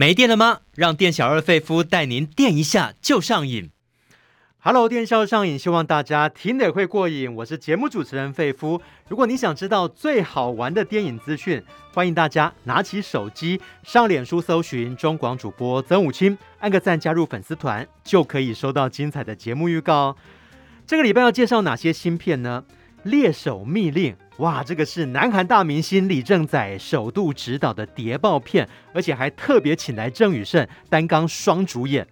[0.00, 0.60] 没电了吗？
[0.76, 3.68] 让店小二费夫带您电一下就上瘾。
[4.60, 7.34] Hello，电销上瘾，希望大家听得会过瘾。
[7.34, 8.80] 我是节目主持人费夫。
[9.08, 11.62] 如果你想知道最好玩的电影资讯，
[11.92, 20.16] 欢迎大家拿起手机上脸书搜寻中广主播曾武清，按个赞加入粉丝团，就可以收到精彩的节目预告。
[20.86, 22.64] 这个礼拜要介绍哪些新片呢？
[23.04, 32.06] 猎手密令，哇，这个是南韩大明星李正宰首度执导的谍报片，而且还特别请来郑宇盛担纲双主演。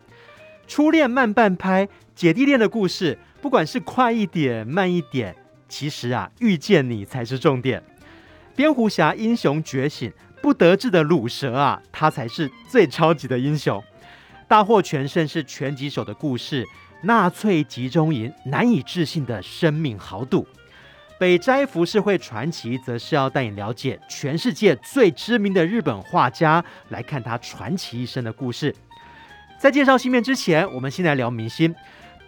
[0.67, 5.37] 初恋慢半拍，姐弟恋的故事，不管是快一点慢一点，
[5.69, 7.83] 其实啊，遇见你才是重点。
[8.57, 13.83] 蝙蝠侠英雄觉醒，不得志的鲁蛇啊，他才是最超级的英雄。
[14.47, 16.67] 大获全胜是拳击手的故事，
[17.03, 20.47] 纳粹集中营难以置信的生命豪赌。
[21.19, 28.73] 北斋浮世绘传奇则是要带你了解全世界最知名的日本画家，来看他传奇一生的故事。
[29.59, 31.75] 在介绍新片之前，我们先来聊明星。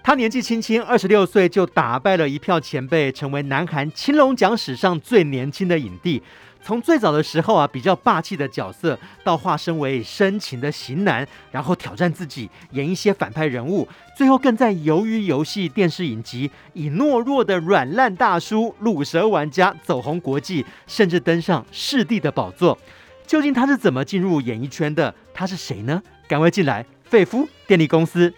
[0.03, 6.20] 他年纪轻轻，二十六岁就打败了一票前辈，成为南韩青龙奖史上最年轻的影帝。
[6.62, 22.78] 从最早的时候啊，比较霸气的角色，到化身为深情的型男，然后挑战自己，演一些反派人物，最后更在《鱿鱼游戏》电视影集以懦弱的软烂大叔鲁蛇玩家走红国际，甚至登上视帝的宝座。
[23.27, 25.14] 究竟他是怎么进入演艺圈的？
[25.33, 26.02] 他是谁呢？
[26.28, 28.33] 赶快进来，费夫电力公司。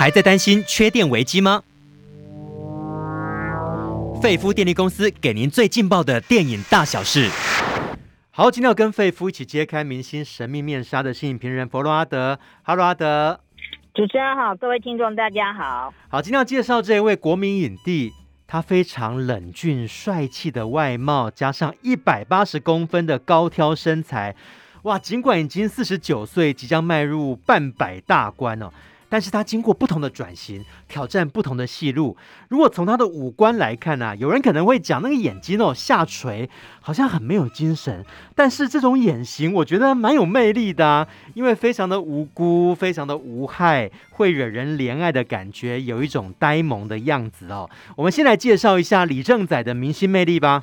[0.00, 1.62] 还在担心缺电危机吗？
[4.22, 7.28] 费夫电力公司给您最劲爆的电影大小事。
[8.30, 12.38] 好，今天要跟费夫一起揭开明星神秘面纱的新影评人佛罗阿德。
[12.62, 13.38] 哈喽，阿德。
[13.92, 15.92] 主持人好，各位听众大家好。
[16.08, 18.14] 好，今天要介绍这一位国民影帝，
[18.46, 24.34] 他非常冷峻帅气的外貌，加上一百八十公分的高挑身材，
[24.84, 24.98] 哇！
[24.98, 28.70] 尽管已经四十九岁，即将迈入半百大关哦。
[29.10, 32.16] 但是他经过不同的转型，挑战不同的戏路。
[32.48, 36.48] 如果从他的五官来看呢、啊，有人可能会讲那个眼睛哦下垂，
[36.80, 38.04] 好像很没有精神。
[38.34, 47.68] 但是这种眼型，我觉得蛮有魅力的、因为非常的无辜，非常的无害，会惹人怜爱的感觉，有一种呆萌的样子哦。
[47.96, 50.62] 我们先来介绍一下李正宰的明星魅力吧。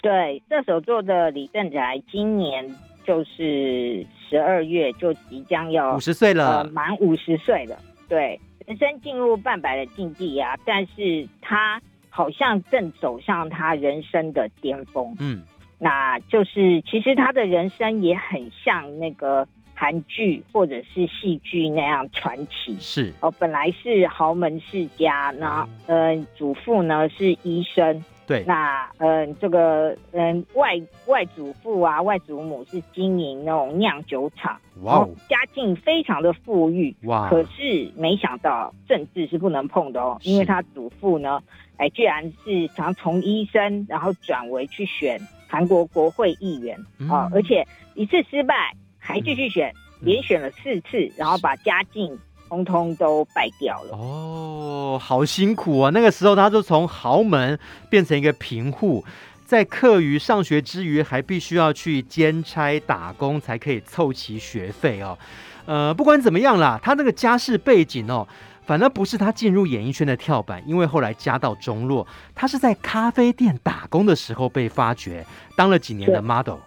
[0.00, 2.74] 对，射手座的李正宰今年。
[3.06, 7.78] 就是十二月就即将要五十岁了，呃、满五十岁了。
[8.08, 11.80] 对，人生进入半百的境地啊，但是他
[12.10, 15.14] 好像正走向他人生的巅峰。
[15.20, 15.42] 嗯，
[15.78, 22.76] 那就是其实他的人生也很像那个韩剧或者是戏剧那样传奇。
[22.80, 28.04] 是哦，本来是豪门世家，那呃，祖父呢是医生。
[28.26, 30.72] 对，那嗯、呃，这个嗯外
[31.06, 41.40] 外祖父啊，外祖母是经营那种酿酒厂，哇、哦，家境非常的富裕，哇，可是没想到政治是不能碰的哦，因为他祖父呢，
[41.76, 46.76] 哎，居然是想从医生，然后转为去选韩国国会议员
[47.08, 47.64] 啊、而且
[47.94, 52.18] 一次失败，还继续选，嗯、连选了四次，然后把家境。
[52.48, 55.90] 通通都败掉了哦，好辛苦啊！
[55.92, 57.58] 那个时候他就从豪门
[57.90, 59.04] 变成一个贫户，
[59.44, 65.18] 在课余上学之余，还必须要去兼差打工才可以凑齐学费哦。
[65.66, 68.26] 呃，不管怎么样啦，他那个家世背景哦，
[68.64, 75.26] 反而不是他进入演艺圈的跳板，因为后来家道中落，他是在咖啡店打工的时候被发掘，
[75.56, 76.58] 当了几年的 model。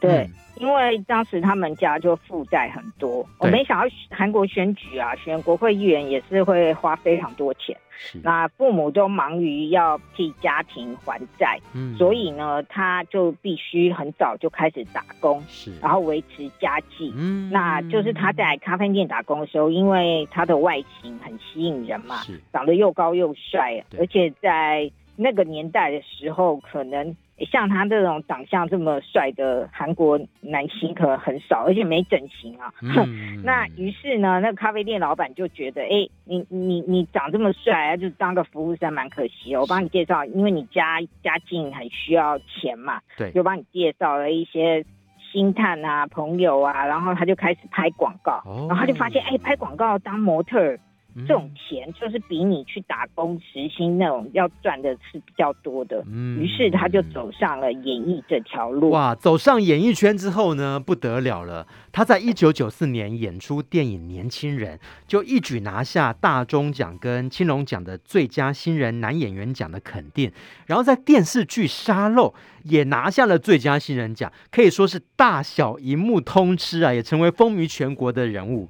[0.00, 0.24] 对。
[0.24, 7.76] 嗯因为当时他们家就负债很多，我没想到韩国选举啊，选国会议员也是会花非常多钱。
[8.22, 17.12] 那父母都忙于要替家庭还债，嗯，所以呢，他就必须很早就开始打工，是，然后维持家计。
[17.16, 27.16] 嗯，那就是他在咖啡店打工的时候，因为他的外形很吸引人嘛，是，长得又高又帅，而且在那个年代的时候，可能。
[27.50, 32.72] 像他这种长相这么帅的韩国男星可能很少，而且没整形啊。
[32.80, 39.60] 嗯、 那于是呢，那个咖啡店老板就觉得，哎、欸，你你你长这么帅，就当个服务生蛮可惜的。
[39.60, 44.84] 我帮你介绍，因为你家家境很需要钱嘛，对，就帮你介绍了一些
[45.32, 50.78] 星探啊、朋友啊，然后他就开始拍广告，哦、然后他就发现，哎、欸，拍广告当模特儿
[51.26, 56.04] 这种钱就是比你去打工时薪那种要赚的是比较多的。
[56.06, 58.90] 嗯，于是他就走上了演艺这条路。
[58.90, 61.66] 哇，走上演艺圈之后呢，不得了了。
[61.92, 70.32] 他在一九九四年演出电影《年轻人》，就一举拿下大钟奖跟青龙奖的最佳新人男演员奖的肯定。
[70.66, 72.28] 然后在电视剧《沙漏》
[72.64, 78.68] 也拿下了最佳新人奖，可以说是大小荧幕通吃啊，也成为风靡全国的人物。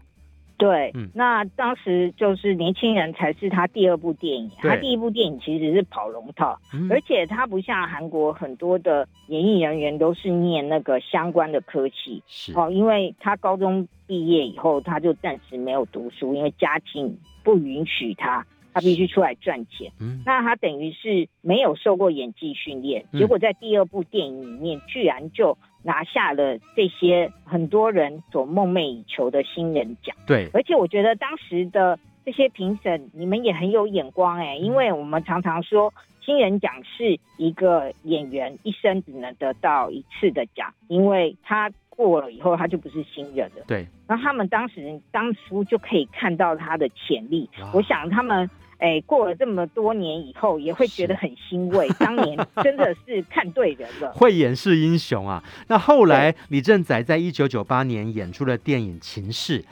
[0.56, 12.52] 对，嗯，那当时就是年轻人才是他第二部电影，他第一部电影其实是跑龙套，嗯，而且他不像韩国很多的演艺人员都是念那个相关的科系，是。
[12.54, 25.58] 哦，因为他高中毕业以后他就暂时没有读书，因为家境不允许他，他必须出来赚钱，嗯，那他等于是没有受过演技训练，结果在第二部电影里面居然就。
[25.84, 30.16] 拿下了这些很多人所梦寐以求的新人奖。
[30.26, 43.62] 对，而且我觉得当时的这些评审，你们也很有眼光哎，因为我们常常说新人奖是一个演员一生只能得到一次的奖，因为他过了以后他就不是新人了。
[43.68, 48.50] 对，然后他们当时当初就可以看到他的潜力，我想他们。
[48.84, 51.88] 哎，过了这么多年以后，也会觉得很欣慰。
[51.98, 55.42] 当年 真的是看对人了，慧眼是英雄啊。
[55.68, 59.62] 那后来李正宰在一九九八年演出了电影《情事》。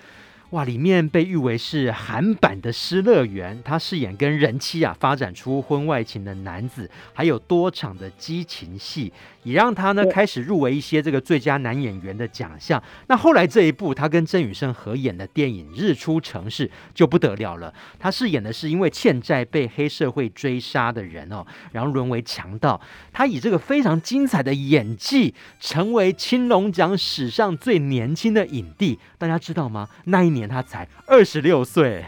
[0.53, 9.11] 哇，里面被誉为是韩版的《失乐园》，他饰演跟人妻啊发展出婚外情的男子，还有多场的激情戏，
[9.45, 12.83] 也让他呢开始入围一些这个最佳男演员的奖项。
[13.07, 22.79] 那后来这一部他跟郑宇盛合演的电影《日出城市》就不得了了，他饰演的是因为欠债被黑社会追杀的人哦，然后沦为强盗。
[23.11, 28.99] 他以这个非常精彩的演技，成为青龙奖史上最年轻的影帝。
[29.17, 29.89] 大家知道吗？
[30.05, 30.42] 那一年。
[30.49, 32.05] 他才二十六岁，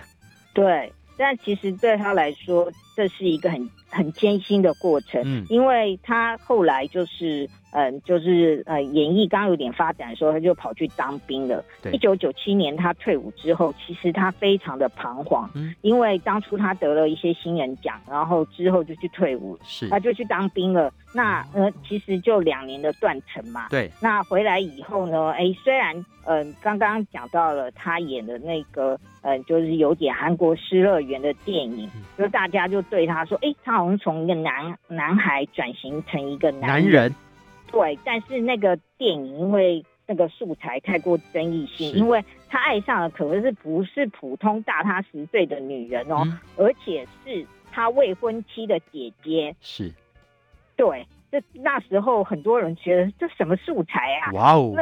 [0.52, 7.48] 对，但其实对他来说，这是一个很很艰辛的过程，嗯，因为他后来就是。
[7.74, 11.62] 嗯，就是呃，演艺刚有点发展的时候，他就跑去当兵了。
[11.92, 20.92] 一九九七年他退伍之后，其实他非常的彷徨，嗯，因为当初他得了一些新人奖，然后之后就去退伍，是，他就去当兵了。
[21.12, 23.68] 那呃，其实就两年的断层嘛。
[23.70, 23.90] 对。
[24.00, 36.84] 那回来以后呢，哎，虽然嗯、呃，刚刚讲到了他演的那个嗯、呃，就是有点韩国失乐园的电影，嗯，就大家就对他说，哎，他好像从一个男男孩转型成一个男人。
[36.84, 37.14] 男人
[37.74, 49.56] 对，但是那个电影因为那个素材太过争议性，因为他爱上的可能是不是普通大他十岁的女人哦，嗯、而且是他未婚妻的姐姐。
[49.60, 49.90] 是，
[50.76, 54.30] 对，这那时候很多人觉得这什么素材啊？
[54.32, 54.72] 哇哦，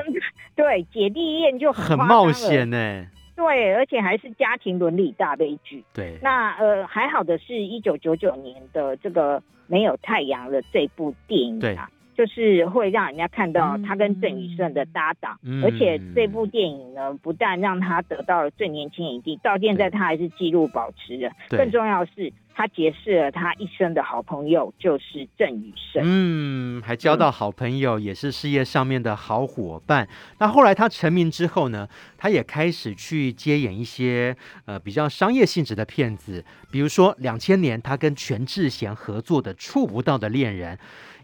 [0.55, 3.07] 对，姐弟恋就很，很冒险呢。
[3.35, 5.83] 对，而且还是家庭伦理大悲剧。
[5.95, 11.89] 对，那呃还好的是，一九九九年的这个没有太阳的这部电影啊。
[12.17, 21.33] 对就是会让人家看到他跟郑宇盛的搭档，嗯，而且这部电影呢，不但让他得到了最年轻影帝，到现在他还是纪录保持人。
[21.49, 26.03] 更重要的是，他结识了他一生的好朋友，就是郑宇盛。
[26.05, 30.07] 嗯，还交到好朋友，嗯，也是事业上面的好伙伴。
[30.39, 31.89] 那后来他成名之后呢，
[32.19, 34.37] 他也开始去接演一些
[34.67, 40.77] 呃比较商业性质的片子，比如说两千年他跟全智贤合作的《触不到的恋人》。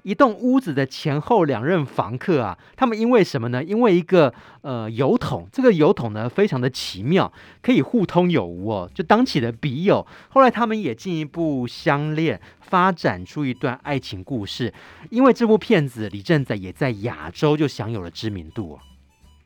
[0.08, 3.62] 一栋屋子的前后两任房客啊，他们因为什么呢？
[3.62, 4.32] 因为一个
[4.62, 10.06] 呃油桶，这个油桶呢非常的奇妙，可以互通有无哦，就当起了笔友。
[10.30, 14.72] 后来他们也进一步相恋，发展出一段爱情故事。
[15.10, 18.78] 因为这部片子，李正载也在亚洲就享有了知名度哦。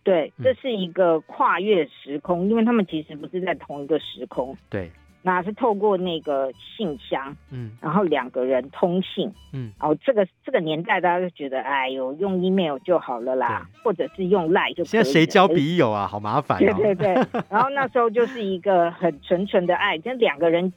[0.04, 4.56] 对，这是一个跨越时空，嗯，因为他们其实不是在同一个时空。
[4.70, 4.92] 对。
[5.22, 14.84] 那是透过那个信箱，嗯，然后两个人通信，嗯，然后这个这个年代大家就觉得，哎呦，用 email 就好了啦，或者是用 line 就可以。
[14.86, 16.06] 现在谁交笔友啊？
[16.06, 16.74] 好麻烦哦。
[16.76, 20.72] 对对对，然后那时候就是一个很纯纯的爱，跟两个人。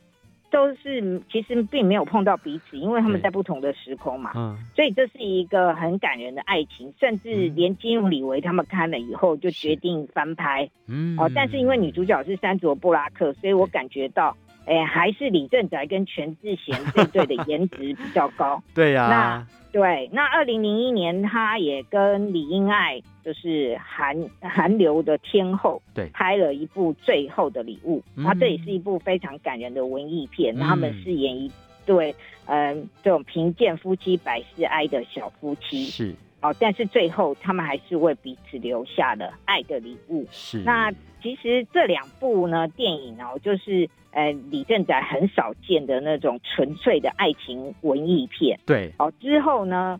[0.55, 19.47] 都是其实并没有碰到彼此，因为他们在不同的时空嘛，嗯，所以这是一个很感人的爱情，甚至连金庸、李维他们看了以后就决定翻拍，嗯，哦，但是因为女主角是山卓布拉克，所以我感觉到，哎，还是李正载跟全智贤这对的颜值比较高， 对呀，那。
[19.75, 30.55] 对，那二零零一年，他也跟李英爱，就是韩韩流的天后，对，拍了一部《最后的礼物》，那、嗯、这也是一部非常感人的文艺片。
[30.55, 31.51] 嗯、他们饰演一
[31.85, 35.83] 对，嗯，这种贫贱夫妻百事哀的小夫妻。
[35.83, 36.15] 是。
[36.41, 40.25] 哦，但是最后他们还是为彼此留下了爱的礼物。
[40.31, 40.59] 是。
[40.59, 40.89] 那
[41.21, 48.57] 其实这两部呢电影哦，就是呃李正宰很少见的那种纯粹的爱情文艺片。
[48.65, 48.91] 对。
[48.97, 49.99] 哦，之后呢，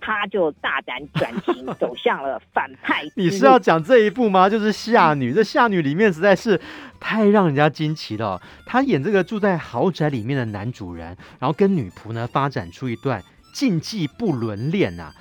[0.00, 3.02] 他就大胆转型，走向了反派。
[3.16, 4.50] 你是要讲这一部吗？
[4.50, 5.32] 就是《夏女》。
[5.34, 6.60] 这《夏女》里面实在是
[7.00, 8.40] 太让人家惊奇了。
[8.66, 13.22] 他演这个住在豪宅里面的男主人，然后跟女仆呢发展出一段
[13.54, 15.14] 禁忌不伦恋啊。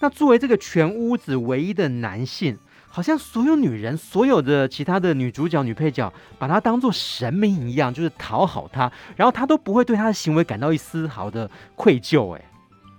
[0.00, 2.56] 那作为这个全屋子唯一的男性，
[2.90, 12.36] 好像所有女人、所有的其他的女主角、女配角，把她当做神明一样，就是讨好她，然后她都不会对她的行为感到一丝毫的愧疚。
[12.36, 12.42] 哎，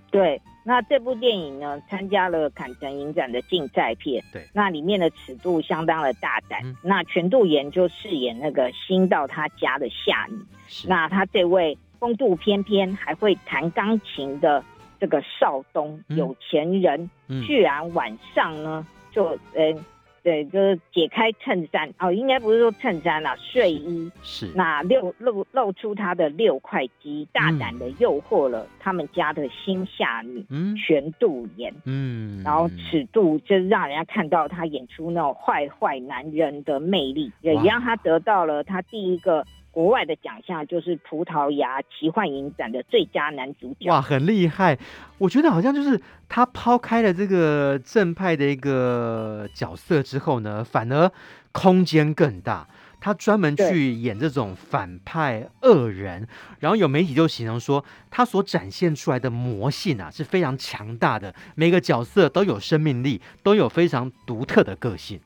[0.10, 6.62] 对，那这部电影呢，参加了坎城影展的竞赛片，对，那里面的尺度相当的大胆。
[6.64, 14.64] 嗯、那全度妍就饰演那个新到他家的夏女，是那他这位风度翩翩、还会弹钢琴的。
[15.02, 17.10] 这个少东有钱人，
[17.48, 19.75] 居然晚上呢就呃
[20.24, 21.91] 对，就是解开衬衫。
[21.98, 24.12] 哦，应该不是说衬衫啦，睡衣。
[24.22, 39.44] 是那露露露出他的六块肌，大胆的诱惑了他们家的新下女，嗯，全度妍，嗯，然后尺度就是让人家看到他演出那种坏坏男人的魅力，也让他得到了他第一个。
[39.72, 43.90] 国外的奖项就是葡萄牙奇幻影展的最佳男主角。
[43.90, 44.78] 哇，很厉害！
[45.18, 51.10] 我觉得好像就是他抛开了这个正派的一个角色之后呢，反而
[51.54, 52.68] 空间更大。
[53.04, 56.28] 他专门去演这种反派恶人，
[56.60, 65.20] 然后有媒体就形容说，他所展现出来的魔性啊是非常强大的，每个角色都有生命力，都有非常独特的个性。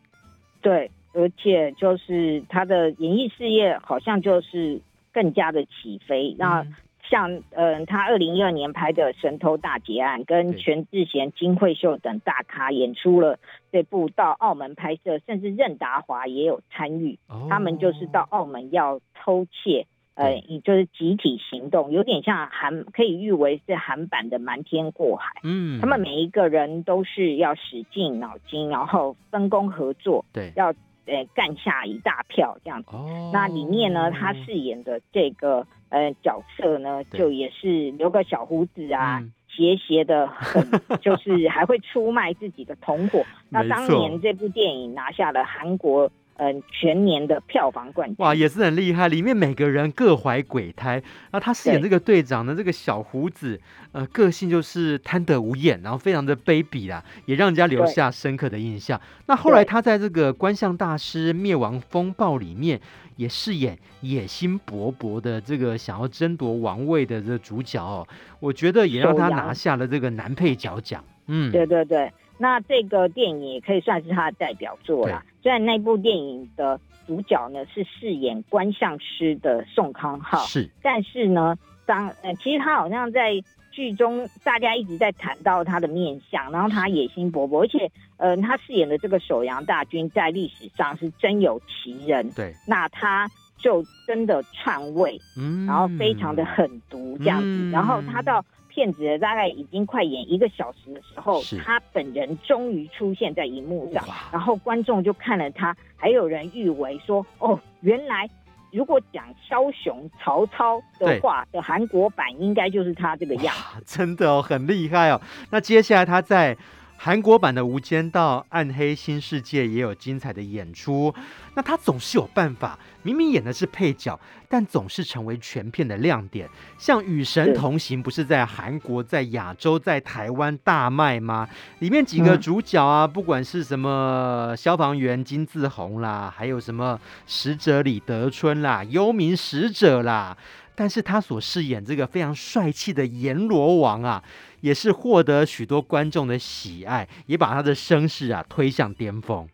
[0.61, 0.89] 对。
[1.15, 4.81] 而且就是他的演艺事业好像就是
[5.13, 6.35] 更加的起飞。
[6.37, 6.75] 那、嗯、
[7.09, 13.39] 像嗯、呃，他二零一二年拍的《神偷大劫案》，跟全智贤、金惠秀等大咖演出了
[13.71, 17.17] 这部，到澳门拍摄，甚至任达华也有参与。
[17.27, 19.87] 哦、他们就是到澳门要偷窃。
[20.15, 25.41] 呃，也就是集体行动，有点像韩，可以誉为是韩版的瞒天过海。
[25.43, 30.73] 嗯，他们每一个人都是要使尽脑筋，然后分工合作，对，要
[31.05, 32.89] 呃干下一大票这样子。
[32.91, 40.67] 哦，那里面呢，他饰演的这个呃角色呢，就也是留个小胡子啊，斜斜的很，
[41.01, 43.23] 就是还会出卖自己的同伙。
[43.49, 46.11] 那当年这部电影拿下了韩国。
[46.37, 49.07] 嗯，全年的票房冠军哇，也是很厉害。
[49.07, 51.01] 里面每个人各怀鬼胎。
[51.31, 53.59] 那他饰演这个队长的这个小胡子，
[53.93, 58.99] 呃，个性就是贪得无厌，然后非常的卑鄙啦，也让人家留下深刻的印象。
[59.27, 62.81] 那后来他在这个《观象大师灭亡风暴》里面，
[63.15, 68.05] 也饰演野心勃勃的这个想要争夺王位的这个主角哦。
[68.41, 71.01] 我觉得也让他拿下了这个男配角奖。
[71.27, 72.11] 嗯，对对对。
[72.37, 75.23] 那这个电影也可以算是他的代表作啦。
[75.41, 83.33] 虽然那部电影的主角呢是饰演观相师的宋康昊，是，但是呢，当呃，其实他好像在
[83.71, 98.43] 剧中大家一直在谈到他的面相，然后他野心勃勃，而且呃，他饰演的这个首阳大军在历史上是真有其人，对，那他就真的篡位，嗯，然后非常的狠毒这样子，嗯、然后他到。
[98.75, 104.03] 片子大概已经快演一个小时的时候，他本人终于出现在荧幕上，
[104.33, 108.29] 然后观众就看了他，还有人誉为说：“哦，原来
[108.71, 115.21] 如果讲枭雄曹操的话的韩国版，应该就是他这个样子。”真的哦，很厉害哦。
[115.51, 116.57] 那接下来他在。
[116.97, 121.13] 韩国版的《无间道》《暗黑新世界》也有精彩的演出。
[121.53, 126.49] 那他总是有办法，明明演的是配角，但总是成为全片的亮点。
[126.77, 131.47] 像《与神同行》不是在韩国、在亚洲、在台湾大卖吗？
[131.79, 140.35] 里面几个主角啊，不管是什么消防员金志宏啦，还有什么使者李德春啦、幽冥使者啦，
[140.75, 144.23] 但是他所饰演这个非常帅气的阎罗王啊。
[144.61, 149.47] 也是获得许多观众的喜爱，也把他的声势啊推向巅峰。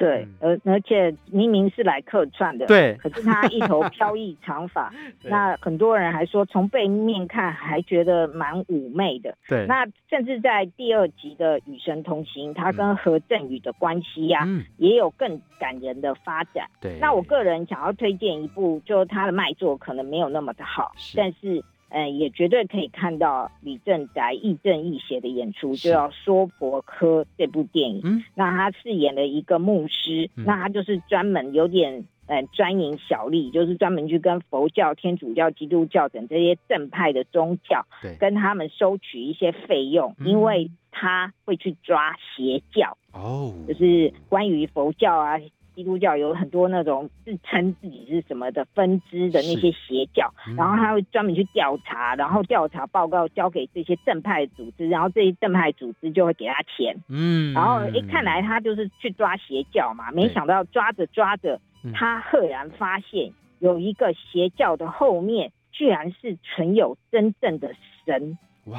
[0.00, 4.90] 对，而而且明明是来客串的，对，可是他一头飘逸长发，
[5.22, 9.36] 那很多人还说从背面看还觉得蛮妩媚的。
[9.46, 16.66] 对，那甚至在第二集的《与神同行》，他跟何振宇的关系呀、啊，嗯、也有更感人的发展。
[16.80, 21.62] 对，那我个人想要推荐一部，就他的卖座可能没有那么的好，是但是。
[21.90, 28.00] 嗯，也绝对可以看到李正宰亦正亦邪的演出，就要说婆诃这部电影。
[28.04, 45.38] 嗯，那他饰演了一个牧师，嗯、那他就是专门有点呃专营小利，就是专门去跟佛教、天主教、基督教等这些正派的宗教，对，跟他们收取一些费用，嗯、因为他会去抓邪教哦，就是关于佛教啊。
[45.80, 56.94] 基督教有很多那种自称自己是什么的分支的那些邪教，嗯、然后他会专门去调查，然后调查报告交给这些正派组织，然后这些正派组织就会给他钱。
[57.08, 61.58] 嗯，然后一看来他就是去抓邪教嘛，没想到抓着抓着，
[61.94, 67.72] 他赫然发现有一个邪教的后面居然是存有真正的
[68.04, 68.36] 神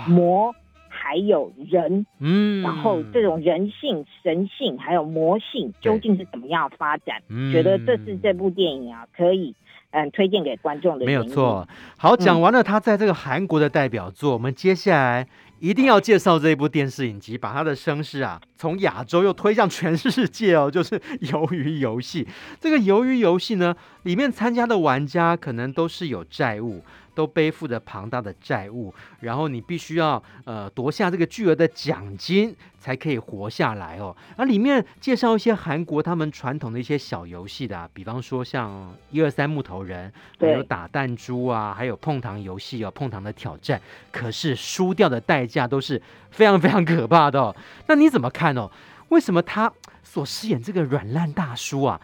[0.07, 0.53] 魔。
[0.91, 7.23] 还有人，嗯，然后这种人性、神性还有魔性究竟是怎么样发展？
[7.29, 9.55] 嗯，觉得这是这部电影啊，可以
[9.91, 11.05] 嗯推荐给观众的。
[11.05, 11.67] 没有错。
[11.97, 15.25] 好，讲完了他在这个韩国的代表作，嗯，我们接下来
[15.59, 20.99] 一定要介绍这一部电视影集，把他的声势啊从亚洲又推向全世界哦，就是
[21.31, 22.25] 《鱿鱼游戏》。
[22.59, 26.83] 这个《鱿鱼游戏》呢，里面参加的玩家可能都是有债务。
[27.13, 34.15] 都背负着庞大的债务，然后你必须要呃夺下这个巨额的奖金才可以活下来哦。
[34.35, 43.81] 而里面介绍一些韩国他们传统的一些小游戏的，啊，比方说像一二三木头人，还有打弹珠啊，还有碰糖游戏哦，碰糖的挑战。
[44.11, 47.55] 可是输掉的代价都是非常非常可怕的哦。
[47.87, 48.71] 那你怎么看哦？
[49.09, 49.71] 为什么他
[50.03, 51.99] 所饰演这个软烂大叔啊？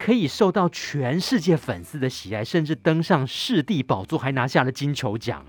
[0.00, 5.44] 可以受到全世界粉丝的喜爱，甚至登上世帝宝座，还拿下了金球奖。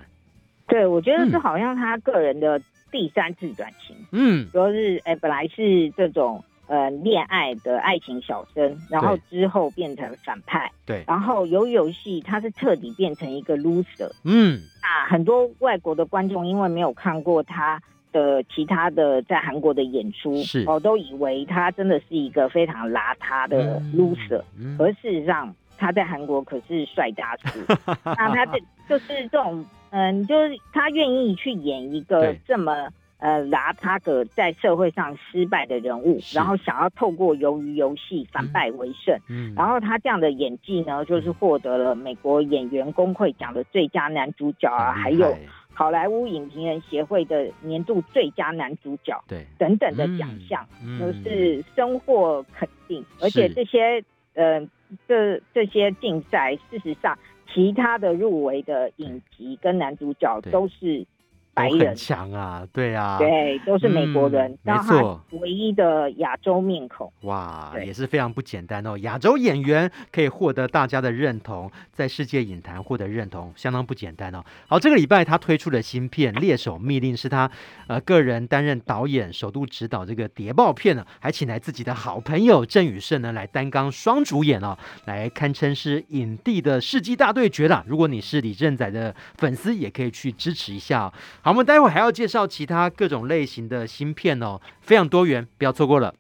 [0.68, 3.96] 对，我觉得是好像他个人的第三次转型。
[4.12, 10.70] 嗯，主要是哎，本来是这种呃恋爱的爱情小生，然后之后变成反派。
[10.86, 14.12] 对，然后鱿鱼游戏他是彻底变成一个 loser。
[14.26, 17.82] 嗯，那，很多外国的观众因为没有看过他。
[18.12, 20.64] 的其他的在韩国的演出，是。
[20.68, 24.76] 我都以为他真的是一个非常邋遢的 loser，嗯。
[24.76, 27.60] 嗯、而事实上他在韩国可是帅大叔。
[28.06, 32.90] 那他这就是这种，嗯，就是他愿意去演一个这么
[33.20, 39.18] 呃邋遢的在社会上失败的人物，然后想要透过鱿鱼游戏反败为胜。
[39.30, 45.36] 嗯，然后他这样的演技呢，就是获得了美国演员工会奖的最佳男主角啊，还有。
[45.74, 50.68] 好莱坞影评人协会的年度最佳男主角，对，等等的奖项，
[51.00, 53.04] 都、嗯、是深获肯定。
[53.20, 54.60] 而且这些，呃，
[55.08, 57.18] 这这些竞赛，事实上，
[57.54, 61.06] 其他的入围的影集跟男主角都是。
[61.54, 68.98] 白人很强啊，对啊，对，都是美国人，嗯、没错，唯一的亚洲面孔，哇，也是非常不简单哦。
[69.00, 74.44] 亚洲演员可以获得大家的认同，在世界影坛获得认同，相当不简单哦。
[74.68, 77.52] 好，这个礼拜他推出的新片《猎手密令》是他
[77.88, 87.84] 呃个人担任导演，首度执导这个谍报片呢，还请来自己的好朋友郑宇胜呢来担纲双主演哦，来堪称是影帝的世纪大对决啦。
[87.86, 91.14] 如果你是李正宰的粉丝，也可以去支持一下哦。
[91.44, 96.14] 好，我们待会还要介绍其他各种类型的芯片哦，非常多元，不要错过了。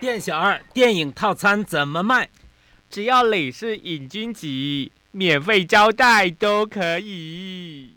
[0.00, 2.28] 店小二，电影套餐怎么卖？
[2.90, 4.46] 只要你是瘾君子，
[5.12, 7.96] 免费招待都可以。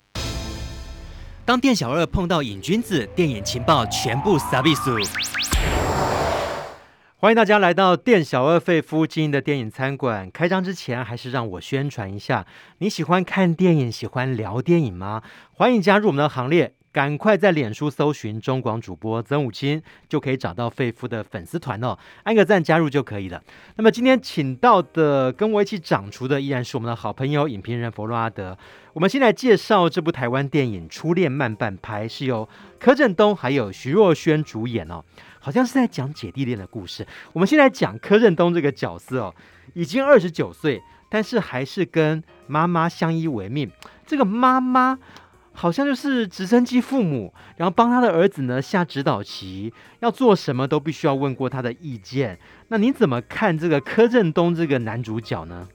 [1.44, 4.96] 当店小二碰到瘾君子，电影情报全部撒比苏。
[7.22, 10.28] 欢迎大家来到店小二费夫经营的电影餐馆。
[10.32, 12.44] 开张之前，还是让我宣传一下：
[12.80, 15.22] 你喜欢看电影，喜欢聊电影吗？
[15.52, 19.80] 欢迎加入我们的行列，赶快在脸书搜寻中广主播曾武清，
[20.10, 23.40] 就可以找到费夫的粉丝团哦，按个赞加入就可以了。
[23.76, 28.58] 那么今天请到的跟我一起掌厨的，依然是我们的好朋友影评人弗洛阿德。
[28.94, 35.04] 我们先来介绍这部台湾电影《初恋慢半拍》，是由柯震东还有徐若瑄主演哦。
[35.42, 37.06] 好像是在讲姐弟恋的故事。
[37.34, 39.36] 我们现在讲柯震东这个角色哦，
[39.74, 43.70] 已经二十九岁，但是还是跟妈妈相依为命。
[44.06, 45.00] 这个妈妈
[45.52, 52.38] 好像就是直升机父母，然后帮他的儿子呢下指导棋，要做什么都必须要问过他的意见。
[52.68, 55.68] 那你怎么看这个柯震东这个男主角呢？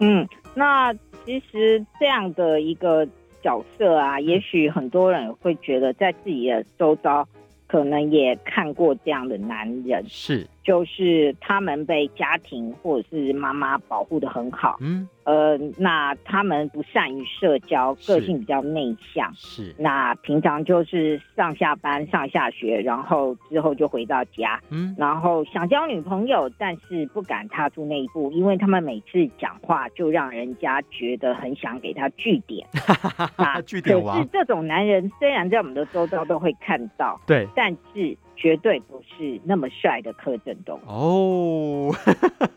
[0.00, 3.06] 嗯，那其实这样的一个
[3.42, 7.28] 角色啊，也许很多人会觉得在自己的周遭。
[7.66, 32.66] 可能也看过这样的男人，是，就是他们被家庭或者是妈妈保护的很好，嗯，呃，那他们不善于社交，个性比较内向，是，那平常就是上下班、上下学，然后之后就回到家，嗯，然后想交女朋友，但是不敢踏出那一步，因为他们每次讲话就让人家觉得很想给他据点，
[33.36, 34.16] 啊，据点王。
[34.16, 38.18] 可是这种男人虽然在我们的周遭都会看到，对，但是。
[38.36, 41.90] 绝对不是那么帅的柯震东哦，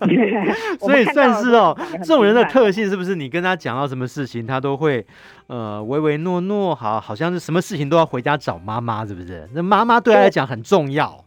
[0.80, 3.16] 所以算是哦，这种人的特性是不是？
[3.16, 5.06] 你跟他讲到什么事情，他都会
[5.48, 9.48] 呃唯唯诺诺，好，好像是什么事情都要回家找妈妈，是不是？
[9.56, 11.24] 那妈妈对他来讲很重要。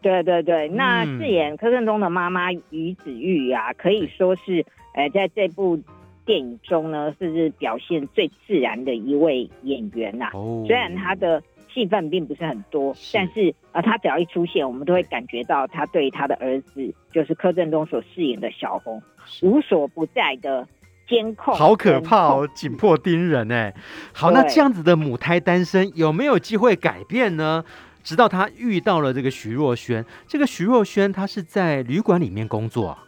[0.00, 5.78] 对对对，那饰演柯震东的妈妈于子玉啊，可以说是呃在这部
[6.26, 10.30] 电影中呢，是是表现最自然的一位演员呐、啊。
[10.34, 11.40] 哦，虽然他的。
[11.72, 20.66] 戏份并不是很多，是但是啊、呃，他只要一出现，我们都会感觉到他对他的儿子，就是柯震东所饰演的小红，是无所不在的
[21.08, 23.74] 监控，好可怕哦，紧迫盯人哎。
[24.12, 27.64] 好，那这样子的母胎单身有没有机会改变呢？
[28.02, 32.98] 直到他遇到了这个徐若瑄，这个徐若瑄她是在旅馆里面工作。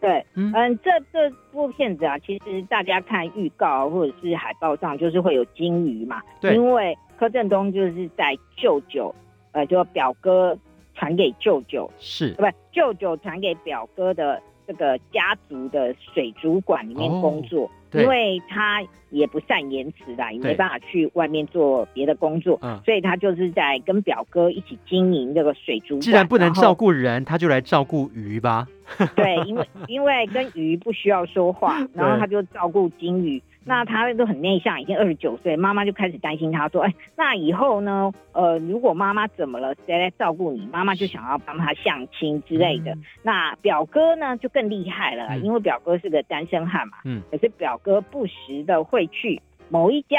[0.00, 6.96] 对，嗯，这这部片子啊，其实大家看预告或者是海报上，就是会有金鱼嘛，对，因为。
[7.20, 9.14] 柯震东就是在舅舅，
[9.52, 10.56] 呃，就表哥
[10.94, 26.00] 传给舅舅，是，不，舅舅传给表哥的这个家族的水族馆里面工作，哦、因为他也不善言辞啦，也没办法去外面做别的工作，嗯，所以他就是在跟表哥一起经营这个水族馆。
[26.00, 28.66] 既然不能照顾人，他就来照顾鱼吧。
[29.14, 33.42] 对，因为 因为跟鱼不需要说话，然后他就照顾金鱼。
[33.62, 38.10] 那他都很内向，已经二十九岁，妈妈就开始担心他，说：“哎，那以后呢？
[38.32, 42.92] 呃，如果妈妈怎么了，谁来照顾你？”妈妈就想要帮他相亲之类的。
[42.92, 46.96] 嗯、那表哥呢，就更厉害了，嗯、因为表哥是个单身汉嘛。
[47.04, 47.22] 嗯。
[47.30, 50.16] 可是表哥不时的会去某一家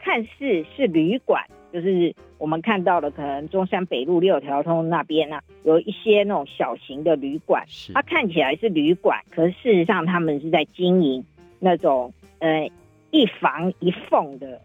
[0.00, 7.62] 看似是旅馆，就是我们看到的，可能中山北路六条通那边呢、啊，有一些那种小型的旅馆。
[7.68, 7.92] 是。
[7.92, 11.24] 他看起来是旅馆，可是事实上他们是在经营
[11.60, 12.68] 那种呃。
[13.10, 14.60] 一房一凤的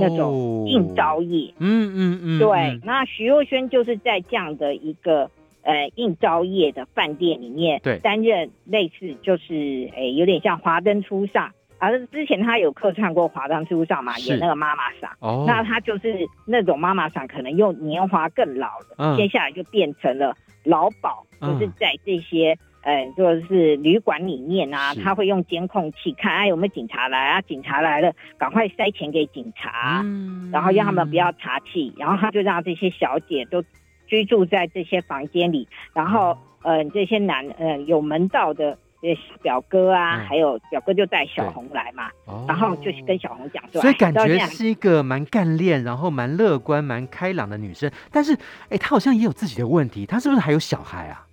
[0.00, 2.80] 那种应招业，嗯嗯嗯，对。
[2.84, 5.30] 那徐若瑄就是在这样的一个
[5.62, 15.10] 呃应招业的饭店里面，对，担任类似就是诶、欸、有点像华灯初上，而之前他有客串过华灯初上嘛，演那个妈妈桑。
[15.20, 22.56] 哦，那他就是那种妈妈桑，可能又年华更老了，嗯、接下来就变成了老鸨，就是在这些。
[22.86, 27.40] 哎，就是旅馆里面啊，他会用监控器看，哎，有没有警察来啊？
[27.40, 33.60] 警察来了，赶快塞钱给警察，嗯、然后让他们不要查气，然后他就让这些小姐都
[34.06, 39.08] 居住在这些房间里，然后，嗯、呃，这些男，呃，有门道的呃
[39.42, 48.32] 表哥啊，嗯、还有表哥就带小红来嘛，哦然后就是跟小红讲说，所以感觉是一个蛮干练，然后蛮乐观、蛮开朗的女生，但是，
[48.68, 51.25] 哎，她好像也有自己的问题，她是不是还有小孩啊？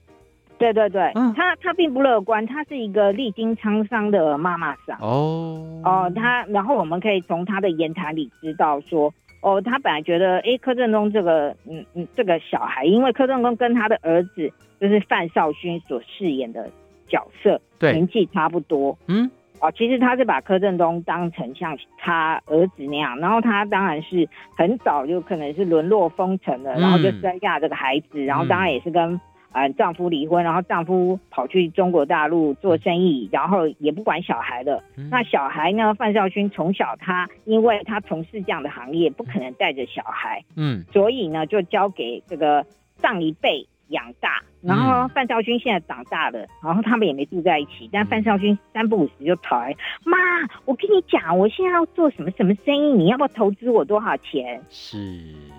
[0.64, 4.98] 对对对，嗯、他他并不乐观，他是一个历经沧桑的妈妈桑。
[5.02, 14.50] 哦哦，他然后我们可以从他的言谈里知道说，哦，他本来觉得，哎，柯震东这个，嗯嗯，这个小孩，因为柯震东跟他的儿子
[14.80, 16.70] 就是范少勋所饰演的
[17.10, 18.98] 角色，对，年纪差不多。
[19.08, 29.20] 嗯，哦，其实他是把柯震东当成像他儿子那样，然后他当然是很早就可能是沦落风尘了，嗯、然后就生下这个孩子，然后当然也是跟。
[29.54, 34.84] 呃，丈夫离婚，然后丈夫跑去中国大陆做生意，然后也不管小孩了。
[34.98, 35.94] 嗯、那小孩呢？
[35.94, 42.66] 范少勋从小他因为他从事这样的行业，不可能带着小孩，嗯，所以呢就交给这个
[43.02, 44.44] 上一辈养大。
[44.62, 49.76] 然后范少军现在长大了，然后他们也没住在一起，但范少军三不五时就跑来，
[50.06, 50.18] 妈，
[50.64, 54.62] 我跟你讲，我现在要做什么什么生意，你要不要投资我多少钱？
[54.70, 54.98] 是，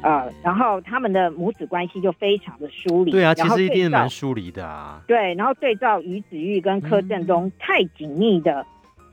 [0.01, 3.11] 呃，然后他们的母子关系就非常的疏离。
[3.11, 5.03] 对啊，其实一定蛮疏离的啊。
[5.07, 8.64] 对，然后对照于子玉跟柯震东太紧密的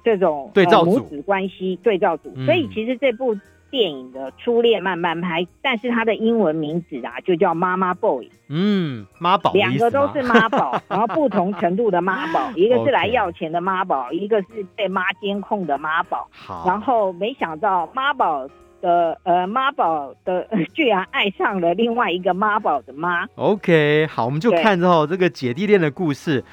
[0.05, 3.37] 这种对照、呃、母子关系对照组，所以其实这部。
[3.71, 8.29] 电影的初恋慢慢拍，但是它的英文名字啊就叫妈妈 boy。
[8.49, 16.27] 嗯，妈宝，两个都是妈宝， 然后不同程度的妈宝， 一个是来要钱的妈宝，一个是被妈监控的妈宝。
[16.31, 18.45] 好，然后没想到妈宝
[18.81, 23.25] 的呃妈宝的居然爱上了另外一个妈宝的妈。
[23.35, 26.43] OK，好，我们就看到这个姐弟恋的故事。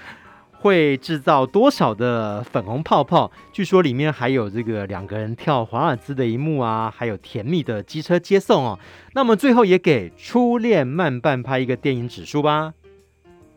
[0.61, 3.31] 会制造多少的粉红泡泡？
[3.53, 8.79] 据说里面还有这个两个人跳华尔兹的一幕啊，还有甜蜜的机车接送哦。
[9.15, 12.75] 那么最后也给《初恋慢半拍》一个电影指数吧。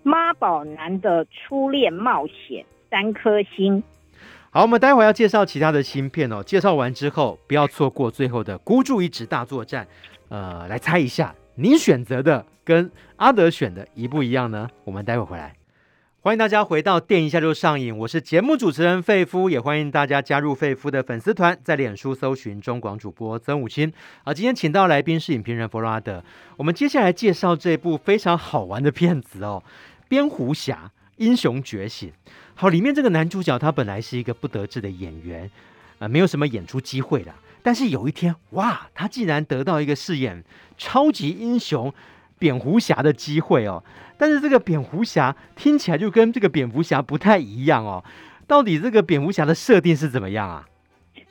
[0.03, 3.83] 妈宝男的初恋冒险三颗星。
[4.51, 6.43] 好，我们待会要介绍其他的芯片哦。
[6.43, 9.87] 介绍完之后，不要错过最后的孤注一掷大作战。
[10.29, 14.69] 呃，来猜一下，您选择的跟阿德选的一不一样呢？
[14.83, 15.53] 我们待会回来。
[16.23, 23.91] 欢迎大家回到电影一下就上瘾，我是节目主持人费夫，也欢迎大家加入费夫的粉丝团，在脸书搜寻中广主播曾武清。
[24.23, 26.23] 啊，今天请到来宾是影评人弗拉德。
[26.57, 29.63] 我们接下来介绍这部非常好玩的片子哦，
[30.07, 32.09] 《蝙蝠侠：英雄觉醒》。
[32.53, 35.49] 好，里面这个男主角他本来是一个不得志的演员，
[35.97, 37.33] 呃，没有什么演出机会的。
[37.63, 40.43] 但是有一天，哇，他竟然得到一个饰演
[40.77, 41.91] 超级英雄
[42.41, 43.83] 蝙蝠侠的机会哦。
[44.17, 48.03] 但是这个蝙蝠侠听起来就跟这个蝙蝠侠不太一样哦。
[48.47, 50.65] 到底这个蝙蝠侠的设定是怎么样啊？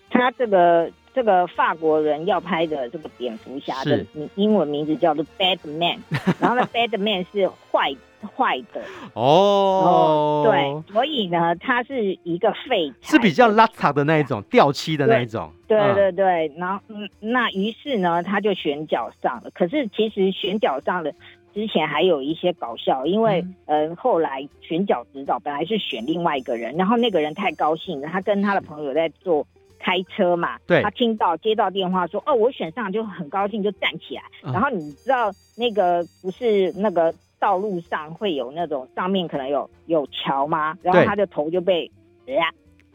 [0.09, 5.99] 他这个这个法国人要拍的这个蝙蝠侠的英文名字叫做 Batman，
[6.41, 7.95] 然后呢，Batman 是坏。
[8.37, 8.81] 坏的
[9.15, 15.51] 哦，对，所以呢，它是一个废柴，是比较邋遢的那一种，掉漆的那一种。
[15.67, 19.51] 对对对，对，然后嗯，那于是呢，他就选角上了。
[19.55, 21.13] 可是其实选角上的
[21.55, 29.47] 之前还有一些搞笑，因为呃，嗯、后来选角指导本来是选另外一个人，然后那个人太高兴了，他跟他的朋友在做
[29.79, 34.23] 开车嘛，对，他听到接到电话说哦，我选上就很高兴，就站起来。
[34.43, 37.15] 嗯、然后你知道那个不是那个。
[37.41, 40.77] 道路上会有那种上面可能有有桥吗？
[40.83, 41.91] 然后他的头就被，
[42.27, 42.45] 呀，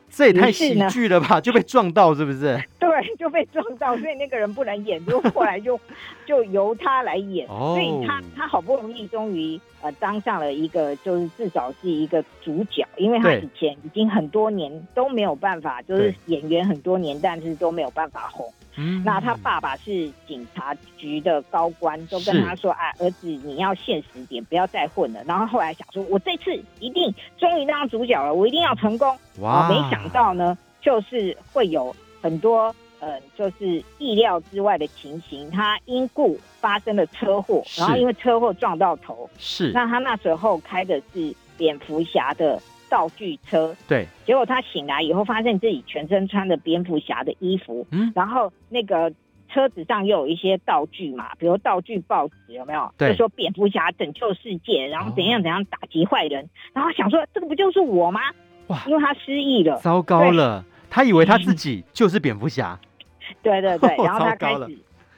[0.10, 1.42] 这也太喜剧了吧？
[1.42, 2.58] 就被撞到是不是？
[2.80, 5.78] 对，就被撞到，所以那个人不能演，就后来就
[6.26, 7.46] 就由他来演。
[7.50, 18.48] 哦，所以他他好不容易终于呃当上了一个，就是至少是一个主角，因为他以前已经很多年都没有办法，就是演员很多年，但是都没有办法红。
[18.78, 29.70] 嗯，那他爸爸是警察局的高官，都跟他说：“啊，儿子，你要现实点，不要再混了。”然后后来想说：“我这次一定终于当主角了，我一定要成功。”哇！
[29.70, 35.50] 没想到呢，就是会有很多呃，就是意料之外的情形。
[35.52, 39.30] 他因故发生了车祸，然后因为车祸撞到头。
[39.38, 39.72] 是。
[39.72, 42.62] 那他那时候开的是蝙蝠侠的。
[42.90, 49.12] 道具车，对，结果他醒来以后，发现自己全身穿着蝙蝠侠的衣服，嗯，然后那个
[49.50, 52.92] 车子上又有一些道具嘛，比如道具报纸有没有？
[52.98, 58.22] 对，就说蝙蝠侠拯救世界，然后怎样怎样打击坏人，哦、然后想说这个不就是我吗？
[58.68, 62.80] 哇，因为他失忆了，糟糕了，他以为他自己就是蝙蝠侠，
[63.44, 64.78] 对对对， 然后他开始。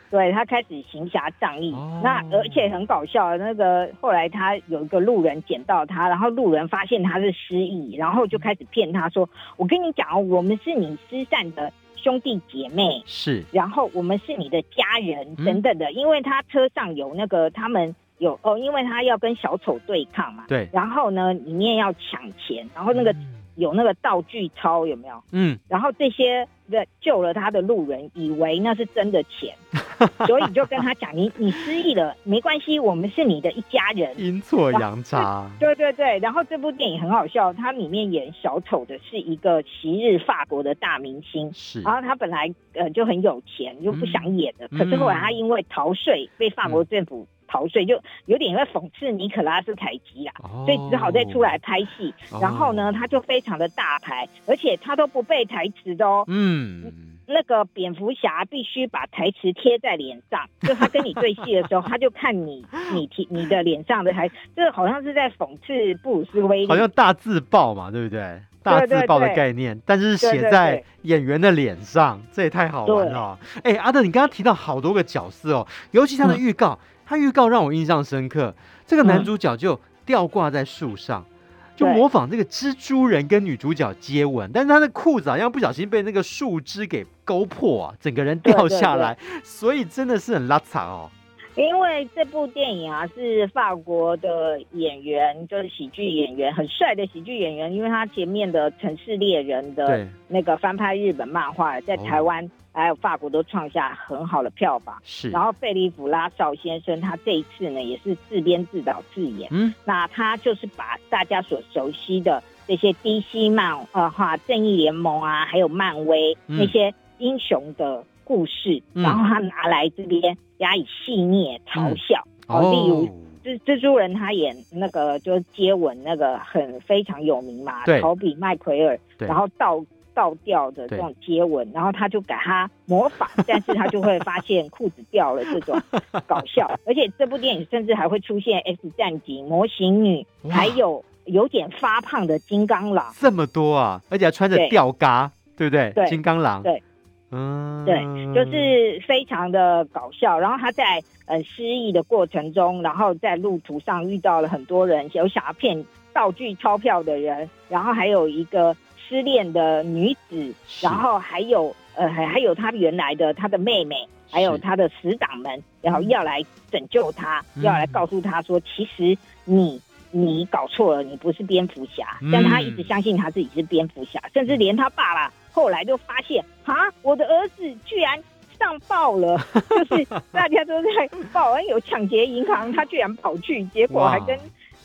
[0.09, 3.35] 对，他开始行侠仗义，哦、那而且很搞笑。
[3.37, 15.87] 那个后来他有一个路人捡到他，然后路人发现他是失忆，然后就开始骗他说：“我跟你讲，我们是你失散的兄弟姐妹，是，然后我们是你的家人等等的。
[15.87, 23.13] 嗯”因为他车上有那个他们有哦，因为他要跟小丑对抗嘛，对，然后呢里面要抢钱，然后那个。
[23.57, 25.23] 嗯有那个道具钞有没有？
[25.31, 29.55] 嗯，然后这些的救了他的路人，以为那是真的钱，
[30.27, 35.49] 所以就跟他讲：“你你失忆了，没关系，我们是你的一家人。”阴错阳差。
[35.59, 47.27] 对对对，然后这部电影很好笑，它里面演小丑的是一个昔日法国的大明星，是，然后他本来呃就很有钱，就不想演的，嗯、可是后来他因为逃税被法国政府。
[47.47, 52.13] 逃税就有点在讽刺尼可拉斯凯奇啦，哦、所以只好再出来拍戏。
[52.31, 56.23] 哦、然后呢，他就非常的大牌，而且他都不背台词的哦。
[56.27, 56.91] 嗯，
[57.25, 68.39] 那个蝙蝠侠必须把台词贴在脸上，就他跟你对戏的时候，他就看你 你贴你的脸上的台词，这好像是在讽刺布鲁斯威利，好像大字报嘛，对不对？
[68.63, 73.39] 大字报的概念，对对对，但是写在演员的脸上，这也太好玩了。
[73.63, 76.77] 哎，阿德，你刚刚提到好多个角色哦，尤其他的预告。
[76.81, 78.53] 嗯他预告让我印象深刻，
[78.85, 89.25] 这个男主角就吊挂在树上，嗯、就模仿这个蜘蛛人跟女主角接吻，但是他的裤子好像不小心被那个树枝给勾破啊，整个人掉下来，对。
[89.25, 91.09] 对对，所以真的是很拉遢哦。
[91.55, 102.51] 因为这部电影啊是法国的演员，就是喜剧演员，很帅的喜剧演员，因为他前面的《城市猎人》的那个翻拍日本漫画，在台湾。
[102.77, 105.31] 哦还有法国都创下很好的票房，是。
[105.31, 123.07] 然后费利普拉绍先生他这一次呢也是自编自导自演，嗯，那他就是把大家所熟悉的这些 DC 漫呃哈正义联盟啊，还有漫威那些英雄的故事，嗯、然后他拿来这边加以戏谑嘲笑，嗯、哦，例如
[123.43, 129.27] 蜘蜘蛛人他演那个就是接吻那个很非常有名嘛，对，陶比麦奎尔，对。
[129.27, 129.83] 然后到。
[130.17, 135.79] 倒掉的这种接吻，然后他就给他模仿， 但是他就会发现裤子掉了这种
[136.25, 136.67] 搞笑。
[136.87, 144.01] 而且这部电影甚至还会出现 X 战警、模型女，还有有点发胖的金刚狼，这么多啊！
[144.09, 146.03] 而且还穿着吊嘎，对，对不对？
[146.03, 146.81] 对，金刚狼，对，
[147.29, 147.99] 嗯，对，
[148.33, 150.39] 就是非常的搞笑。
[150.39, 158.75] 然后他在呃失忆的过程中，然后在路途上遇到了很多人，有想要骗道具钞票的人，然后还有一个。
[159.07, 178.21] 失恋的女子，然后还有呃，还还有他原来的他的妹妹，还有他的死党们，然后要来拯救他，嗯、要来告诉他说，其实你你搞错了，你不是蝙蝠侠，嗯、但他一直相信他自己是蝙蝠侠，甚至连他爸爸后来就发现，啊，我的儿子居然
[178.59, 179.37] 上报了，
[179.89, 180.89] 就是大家都在
[181.31, 184.37] 报恩有抢劫银行，他居然跑去，结果还跟。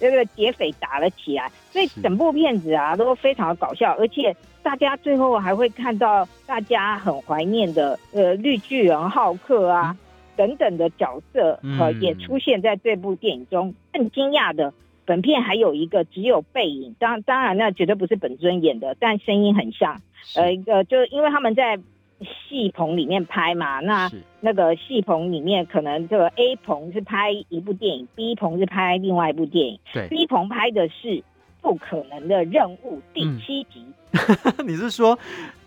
[0.02, 9.98] 这个劫匪打了起来，所以整部片子啊都非常搞笑，而且大家最后还会看到大家很怀念的呃绿巨人浩克啊、嗯、
[10.36, 13.72] 等等的角色，呃也出现在这部电影中。
[13.92, 20.00] 更惊讶的，本片还有一个只有背影，当当然那绝对不是本尊演的，但声音很像，
[20.34, 21.78] 呃一个就是因为他们在。
[22.24, 29.78] 戏棚里面拍嘛，那那个戏棚里面可能这个 A 棚是拍一部电影，B 棚是拍另外一部电影。
[29.92, 31.08] 对，B 棚拍的是
[31.60, 33.84] 《不可能的任务》第七集。
[34.12, 35.18] 嗯、 你是说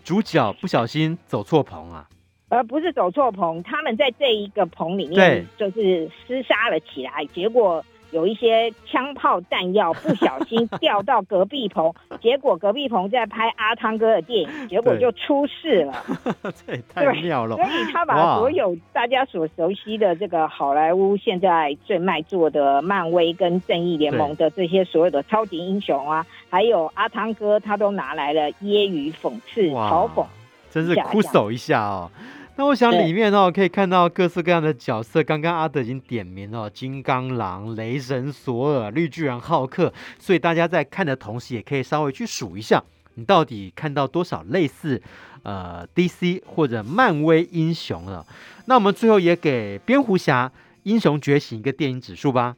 [0.04, 2.08] 主角不小心走错棚啊？
[2.48, 7.84] 而不是走错棚，他们在这一个棚里面就是厮杀了起来，结果。
[8.16, 15.92] 有一些枪炮弹药不小心掉到隔壁棚， 结果隔壁棚在拍阿汤哥的电影，结果就出事了。
[16.66, 17.56] 这也太妙了！
[17.56, 30.24] 所以他把所有大家所熟悉的这个好莱坞现在最卖座的漫威跟正义联盟的这些所有的超级英雄啊，还有阿汤哥，他都拿来了揶揄、讽刺、嘲讽，
[30.70, 32.10] 真是哭手一下哦。
[32.58, 35.22] 那我想里面哦，可以看到各式各样的角色。
[35.22, 39.92] 刚刚阿德已经点名了，金刚狼、雷神索尔、绿巨人浩克。
[40.18, 42.82] 所以大家在看的同时，也可以稍微去数一下，
[43.16, 45.02] 你到底看到多少类似
[45.42, 48.24] 呃 DC 或者漫威英雄了。
[48.64, 50.50] 那我们最后也给蝙蝠侠
[50.84, 52.56] 英雄觉醒一个电影指数吧。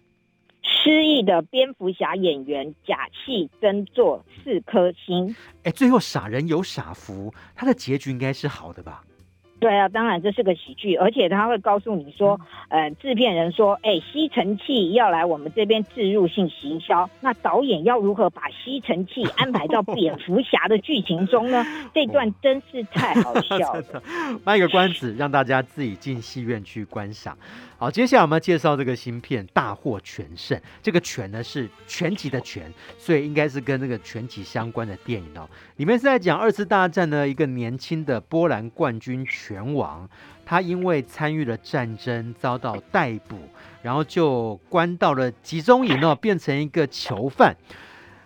[0.63, 5.35] 失忆的蝙蝠侠演员假戏真做四颗星。
[5.65, 9.03] 哎，最后傻人有傻福，他的结局应该是好的吧？
[9.61, 21.64] 对啊，当然这是个喜剧，而且他会告诉你说，呃，制片人说，哎，吸尘器要来我们这边置入性行销，那导演要如何把吸尘器安排到蝙蝠侠的剧情中呢？
[21.92, 24.03] 这段真是太好笑了。
[24.44, 27.37] 卖个关子，让大家自己进戏院去观赏。
[27.81, 30.59] 好，接下来我们要介绍这个芯片《大获全胜》。
[30.83, 35.49] 这个“全”呢是拳击的“拳”，所以应该是跟那个拳击相关的电影哦。
[35.77, 40.11] 里面是在讲二次大战的一个年轻的波兰冠军拳王，
[40.45, 43.37] 他因为参与了战争遭到逮捕，
[43.81, 47.57] 然后就关到了集中营哦，变成一个囚犯。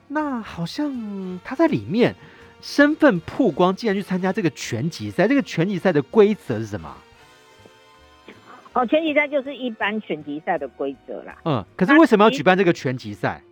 [0.08, 2.14] 那好像他在里面
[2.62, 5.28] 身份曝光，竟然去参加这个拳击赛。
[5.28, 6.96] 这个拳击赛的规则是什么？
[8.74, 11.36] 哦，拳击赛就是一般拳击赛的规则啦。
[11.44, 13.42] 嗯，可是为什么要举办这个拳击赛？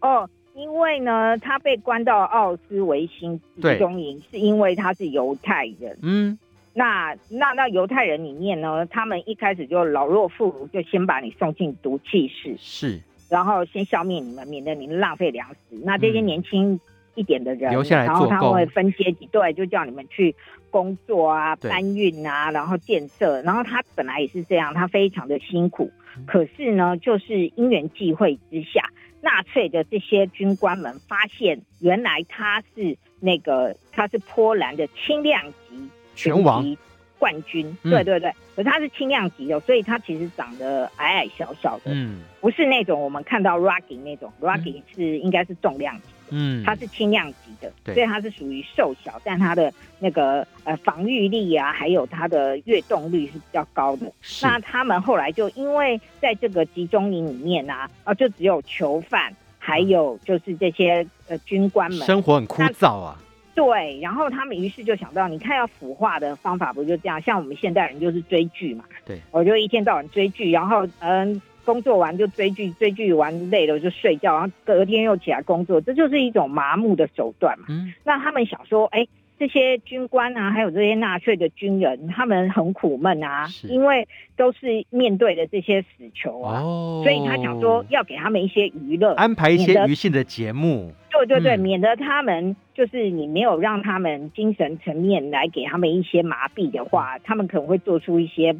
[0.00, 5.96] 哦，因为呢，他被关到奥斯维辛集中营，是因为他是犹太人。
[6.02, 6.36] 嗯，
[6.74, 15.76] 那那那犹太人里面呢，他们一开始就老弱妇孺，就先把你送进毒气室，是，然后先消灭你们，免得你们浪费粮食。
[15.84, 16.80] 那这些年轻
[17.14, 20.34] 一点的人，留下来做，然后他会分阶级，对，就叫你们去。
[20.70, 25.90] 工作啊，搬运啊，然后建设，然后他本来也是这样，他非常的辛苦。
[26.26, 36.76] 可是呢，就是因缘际会之下，纳粹的这些军官们发现，原来他是那个他是波兰的轻量级拳王
[37.18, 37.76] 冠军。
[37.82, 46.08] 对对对，可是他是轻量级的，所以他其实长得矮矮小小的，嗯，不是那种我们看到 Rocky 那种，Rocky 是应该是重量级。
[46.30, 54.10] 嗯，他是轻量级的，对，所以它是属于瘦小，但它的那个呃防御力啊，还有它的跃动率是比较高的。
[54.42, 63.16] 那他们后来就因为在这个集中营里面啊，啊，就只有囚犯，还有就是这些呃军官们，生活很枯燥啊。
[63.54, 67.20] 对，然后他们于是就想到，你看要腐化的方法不就这样？
[67.22, 71.40] 像我们现代人就是追剧嘛，对，我就一天到晚追剧，然后嗯。
[71.66, 77.66] 工作完就追剧，追剧完累了就睡觉，然后隔天又起来工作，这就是一种麻木的手段嘛。
[77.68, 79.06] 嗯，那他们想说，哎，
[79.38, 90.92] 这些军官啊，还有这些纳粹的军人，他们很苦闷啊，因为都是面对的这些死囚啊，哦，所以他想说要给他们一些娱乐，安排一些娱乐性的节目。
[91.10, 98.54] 对对对，免得他们就是你没有让他们精神层面来给他们一些麻痹的话，他们可能会做出一些。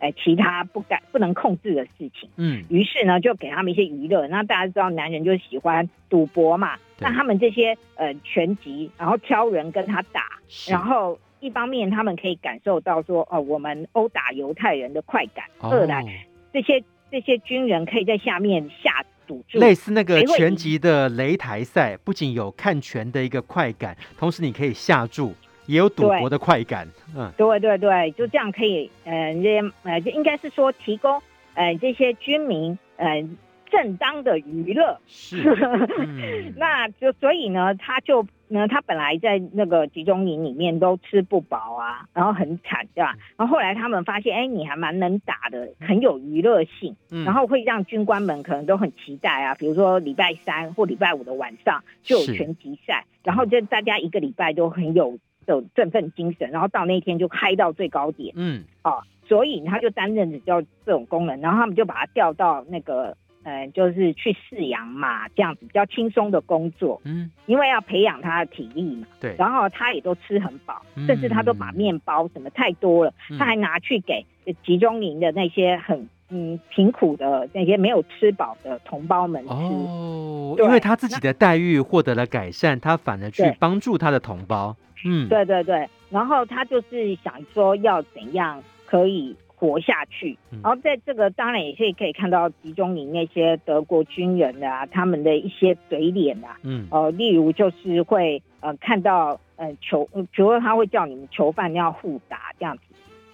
[0.00, 4.26] 哎，其他不敢不能控制的事情，嗯，于是呢，就给他们一些娱乐。
[4.28, 6.76] 那大家知道，男人就喜欢赌博嘛。
[6.98, 10.26] 那他们这些呃拳击，然后挑人跟他打，
[10.68, 16.04] 然后一方面他们可以感受到说，哦，我们殴打犹太人的快感；哦、二来，
[16.52, 25.34] 这些这些军人可以在下面下赌注，类似那个拳击的擂台赛，不仅有看拳的一个快感，同时你可以下注。
[25.70, 31.22] 也有赌博的快感，嗯，对对对，就这样可以，呃，这些呃，就应该是说提供
[31.54, 33.24] 呃这些居民呃
[33.70, 35.40] 正当的娱乐，是，
[35.96, 43.14] 嗯、那就所以呢，他就呢，他本来在那个集中营里面都吃不饱啊，然后很惨，对吧？
[43.36, 55.16] 然后后来他们发现，哎，你还蛮能打的，很有娱乐性，嗯、然后会让军官们可能都很期待啊，比如说礼拜三或礼拜五的晚上就有拳击赛，然后就大家一个礼拜都很有。
[55.50, 58.32] 有振奋精神，然后到那天就嗨到最高点。
[58.36, 67.00] 嗯，哦，所以他就担任着叫这种功能，然后他们就把他调到那个，呃，就是去饲养马这样子比较轻松的工作。
[67.04, 69.06] 嗯，因为要培养他的体力嘛。
[69.20, 69.34] 对。
[69.38, 74.24] 然后他也都吃很饱，嗯、甚至他都把面包什么太多了，嗯、他还拿去给
[74.64, 79.52] 集中营的那些很嗯贫苦的那些没有吃饱的同胞们吃。
[79.52, 84.76] 哦，因为他自己的待遇获得了改善，他反而去帮助他的同胞。
[85.04, 102.82] 嗯，对对对，然后他就是想说要怎样可以活下去，嗯、然后在这个当然也是可以看到集中营那些德国军人啊，他们的一些嘴脸啊，嗯，呃，例如就是会呃看到呃囚，比如说他会叫你们囚犯要互打这样子，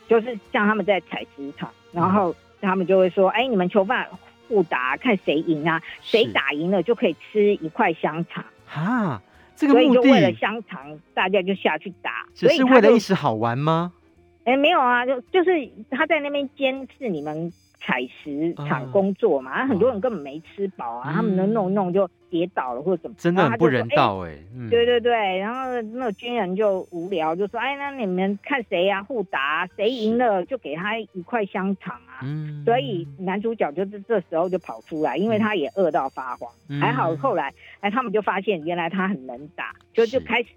[0.09, 4.07] 就是像他们在采石场，然后他们就会说，哎，你们囚犯
[4.49, 8.45] 互打，看谁赢啊，谁打赢了就可以吃一块香肠。
[8.69, 9.23] 啊。
[9.57, 13.93] 这个所以就为了香肠，大家就下去打，只是为了一时好玩吗？
[14.45, 15.51] 哎，没有啊，就就是
[15.91, 17.53] 他在那边监视你们。
[17.87, 24.31] 采石场工作嘛，嗯、很多人根本没吃饱啊，嗯、他们能弄弄就跌倒了或者怎么，真的很不人道哎。
[24.31, 29.03] 欸、对对对，然后那个军人就无聊，就说：“哎，那你们看谁呀、啊？
[29.05, 32.19] 互打，谁赢了就给他一块香肠啊。
[32.25, 36.51] 嗯”所以男主角就是这时候就跑出来，因为他也饿到发慌。
[36.69, 40.49] 嗯、还好后来哎，他们就发现原来他很能打，就就开始。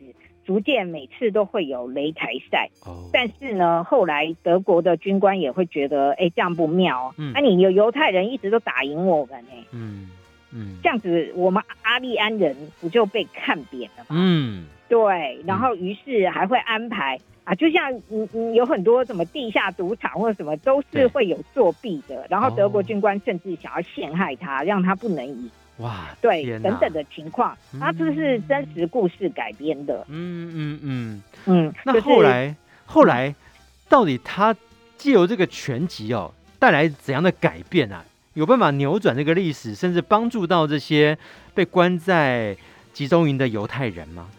[0.49, 2.95] 逐渐每次都会有擂台赛，oh.
[3.13, 7.13] 但是呢，后来德国的军官也会觉得，哎，这样不妙。
[7.19, 9.51] 嗯，那、啊、你有犹太人一直都打赢我们呢？
[9.71, 10.09] 嗯
[10.51, 14.07] 嗯，这样子我们阿利安人不就被看扁了吗？
[14.09, 15.39] 嗯，对。
[15.45, 22.25] 然后于是还会安排啊，就像嗯嗯，有很多什么地下赌场或者什么都是会有作弊的。
[22.27, 25.51] 然后德国军官甚至想要陷害他，让他不能赢。
[25.80, 30.05] 哇，对，等等的情况，它这是真实故事改编的。
[30.07, 31.73] 嗯嗯嗯嗯。
[31.86, 32.55] 那后来
[32.86, 33.34] 后来，
[33.88, 34.55] 到底他
[34.97, 38.03] 借由这个全集哦，带来怎样的改变啊？
[38.34, 41.17] 有办法扭转这个历史，甚至帮助到这些
[41.53, 42.55] 被关在
[42.93, 44.30] 集中营的犹太人吗？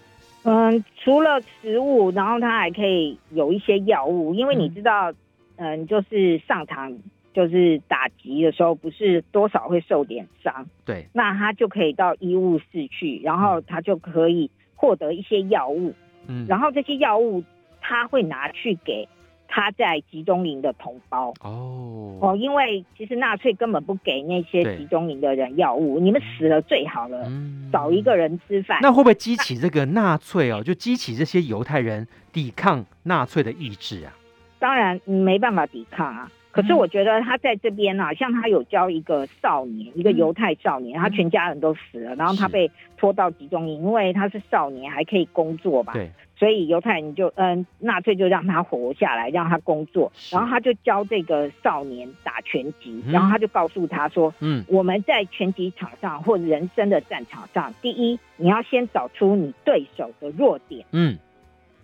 [0.44, 5.12] 嗯，除了食物，然后他还可以有一些药物，因为你知道，
[5.56, 6.96] 嗯，就是上场。
[7.32, 15.94] 就是打击的时候，不是多少会受点伤，对，那他就可以到医务室去，然后他就可以获得一些药物，
[16.26, 17.42] 嗯，然后这些药物
[17.80, 19.08] 他会拿去给
[19.46, 22.18] 他在集中营的同胞，哦。
[22.20, 30.62] 哦，因为其实纳粹根本不给那些集中营的人药物，你们死了最好了，嗯，找一个人吃饭，那会不会激起这个纳粹哦？
[30.62, 34.12] 就激起这些犹太人抵抗纳粹的意志啊？
[34.58, 36.30] 当然没办法抵抗啊。
[36.52, 45.92] 可是我觉得他在这边啊，像他有教一个少年，一个犹太少年，他全家人都死了，然后他被拖到集中营，因为他是少年，还可以工作吧？
[45.92, 46.10] 对。
[46.36, 60.86] 所以犹太人就嗯，纳粹就让他活下来，让他工作，然后他就教这个少年打拳击，然后他就告诉他说：嗯，我们在拳击场上或人生的战场上，第一，你要先找出你对手的弱点。
[60.92, 61.18] 嗯，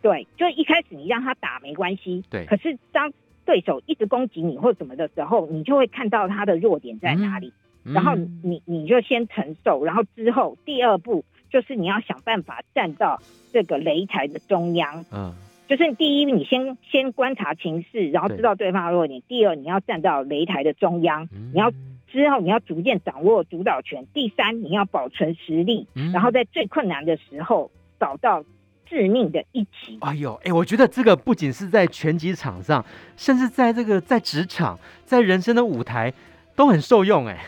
[0.00, 2.24] 对，就一开始你让他打没关系。
[2.30, 2.46] 对。
[2.46, 3.12] 可是当
[3.46, 7.52] 对手一直攻击你或什么的时候，你就会看到他的弱点在哪里，
[7.84, 13.22] 嗯、然后你你就先承受，然后之后第二步就是你要想办法站到
[13.52, 15.32] 这个擂台的中央，嗯，
[15.68, 21.70] 就是第一你先先观察情势，然后知道对方的弱点；第二你要站到擂台的中央，嗯、你要
[22.08, 27.70] 之后你要逐渐掌握主导权；第三你要保存实力，嗯、然后在最困难的时候
[28.00, 28.44] 找到。
[28.88, 29.98] 致命的一击！
[30.00, 32.84] 哎呦，哎，我觉得这个不仅是在拳击场上，
[33.16, 36.12] 甚至在这个在职场、在人生的舞台
[36.54, 37.26] 都很受用。
[37.26, 37.38] 哎，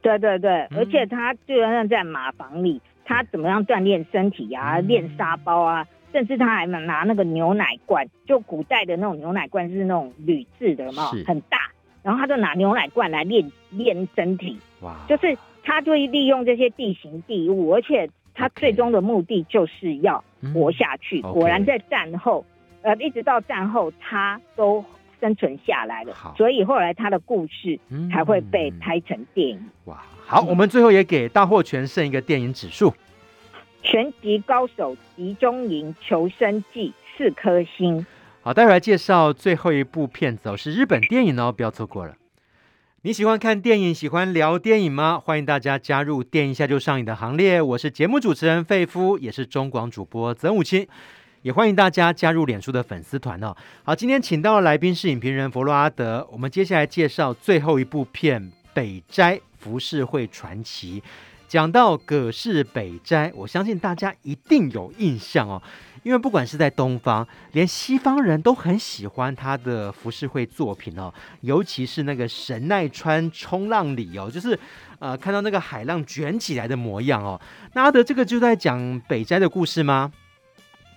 [0.00, 11.70] 对对对，嗯、而且他就像在马房里，他怎么样锻炼身体啊，练、嗯、沙包啊，甚至他还能拿那个牛奶罐，就古代的那种牛奶罐是那种铝制的嘛，很大，
[12.02, 14.58] 然后他就拿牛奶罐来练练身体。
[14.82, 14.94] 哇！
[15.08, 20.22] 就是他就会利用这些地形地物，而且他最终的目的就是要
[20.52, 21.20] 活下去。
[21.24, 22.44] 嗯、果然在战后，
[22.82, 24.84] 呃，一直到战后，他都。
[25.18, 27.80] 生存下来了，所以后来他的故事
[28.12, 29.56] 才会被拍成电影。
[29.56, 32.90] 嗯、哇，好，我们最后也给大获全胜一个电影指数，
[33.82, 38.04] 《拳击高手集中营求生记》四颗星。
[38.42, 42.14] 好，待会来介绍最后一部片子哦，是日本电影哦，不要错过了。
[43.02, 45.20] 你喜欢看电影，喜欢聊电影吗？
[45.22, 47.60] 欢迎大家加入电影一下就上瘾的行列。
[47.60, 50.84] 我是节目主持人费夫，也是中广主播曾武清。
[51.42, 53.54] 也欢迎大家加入脸书的粉丝团哦。
[53.84, 56.26] 好，今天请到的来宾是影评人弗洛阿德。
[56.32, 58.42] 我们接下来介绍最后一部片
[58.74, 61.00] 《北斋浮世绘传奇》。
[61.48, 65.62] 讲到葛饰北斋，我相信大家一定有印象哦，
[66.02, 74.58] 因为不管是在东方，连西方人都很喜欢他的浮世绘作品哦，尤其是那个神奈川冲浪里哦，就是
[74.98, 77.40] 呃看到那个海浪卷起来的模样哦。
[77.74, 80.12] 那阿德这个就在讲北斋的故事吗？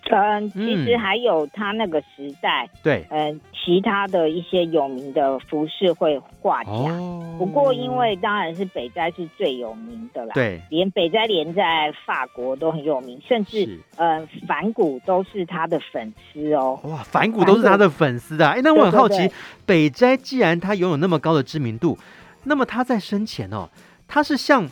[0.09, 6.71] 嗯，其实还有他那个时代，嗯、对，嗯，其他的一些有名的服饰会画家。
[6.71, 16.79] 哦、不过，因为当然是北斋是最有名的啦，对，连北斋连在法国都很有名，甚至是呃梵谷都是他的粉丝哦。
[16.85, 18.53] 哇，反谷都是他的粉丝啊！
[18.55, 19.33] 哎，那我很好奇，对对对，
[19.65, 21.97] 北斋既然他拥有那么高的知名度，
[22.45, 23.69] 那么他在生前哦，
[24.07, 24.67] 他是像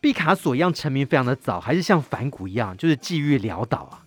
[0.00, 4.05] 毕卡索一样成名非常的早，还是像反谷一样就是际遇潦倒啊？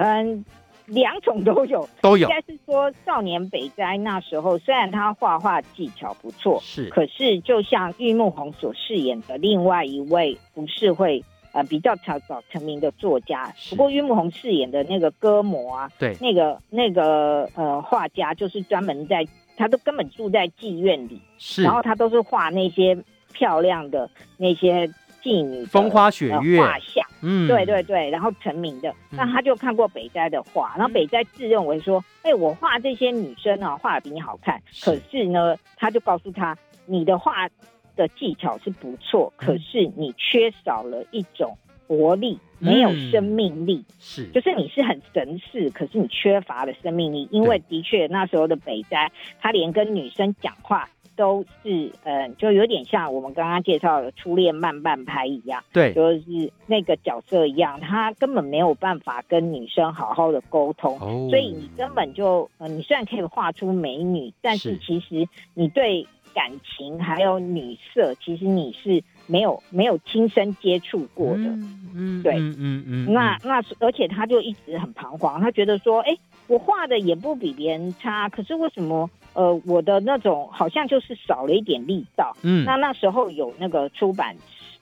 [0.00, 0.44] 嗯，
[0.86, 2.28] 两种都有，都有。
[2.28, 19.26] 应该是说，少年北斋那时候虽然他画画技巧不错，是，可是就像玉木宏所饰演的另外一位不是会呃比较早早成名的作家，不过玉木宏饰演的那个歌魔啊，对，那个那个呃画家就是专门在，
[19.56, 22.96] 他都根本住在妓院里，是，然后他都是画那些
[23.32, 24.88] 漂亮的那些。
[25.20, 26.60] 妓女风花雪月。
[26.60, 36.56] 画像，嗯，对对对，然后成名的，那他就看过北斋的画，然后北斋自认为说，哎，我画这些女生啊，画的比你好看，可是呢，他就告诉他，
[36.86, 37.48] 你的画
[37.96, 41.56] 的技巧是不错，可是你缺少了一种
[41.86, 49.10] 活力，没有生命力，是，就是你是很神似，可是你缺乏了生命力，因为的确那时候的北斋，
[49.40, 50.88] 他连跟女生讲话。
[51.18, 76.16] 都是嗯，就有点像我们刚刚介绍的初恋慢半拍一样，对，就是那个角色一样，他根本没有办法跟女生好好的沟通，哦、所以你根本就，呃，你虽然可以画出美女，但是其实你对感情还有女色，其实你是没有没有亲身接触过的，嗯，嗯对，嗯嗯嗯，那那而且他就一直很彷徨，他觉得说，哎，
[76.46, 79.10] 我画的也不比别人差，可是为什么？
[79.38, 82.36] 呃，我的那种好像就是少了一点力道。
[82.42, 84.34] 嗯，那那时候有那个出版，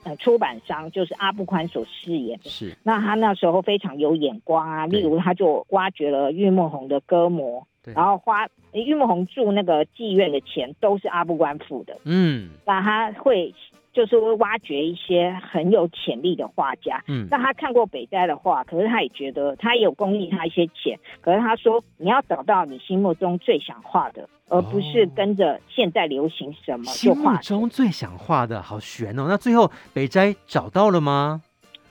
[0.04, 2.48] 呃，出版商就是阿部宽所饰演的。
[2.48, 11.98] 是，那他那时候非常有眼光啊，例如他就挖掘了玉墨红的歌魔，然后花玉墨红住那个妓院的钱都是阿部宽付的。
[12.04, 13.54] 嗯，那他会。
[13.96, 27.40] 就是会挖掘一些很有潜力的画家，嗯，那他看过北斋的画，可是他也觉得他也有供应他一些钱，可是他说你要找到你心目中最想画的，而不是跟着现在流行什么就画。
[27.40, 31.40] 心目中最想画的好悬哦，那最后北斋找到了吗？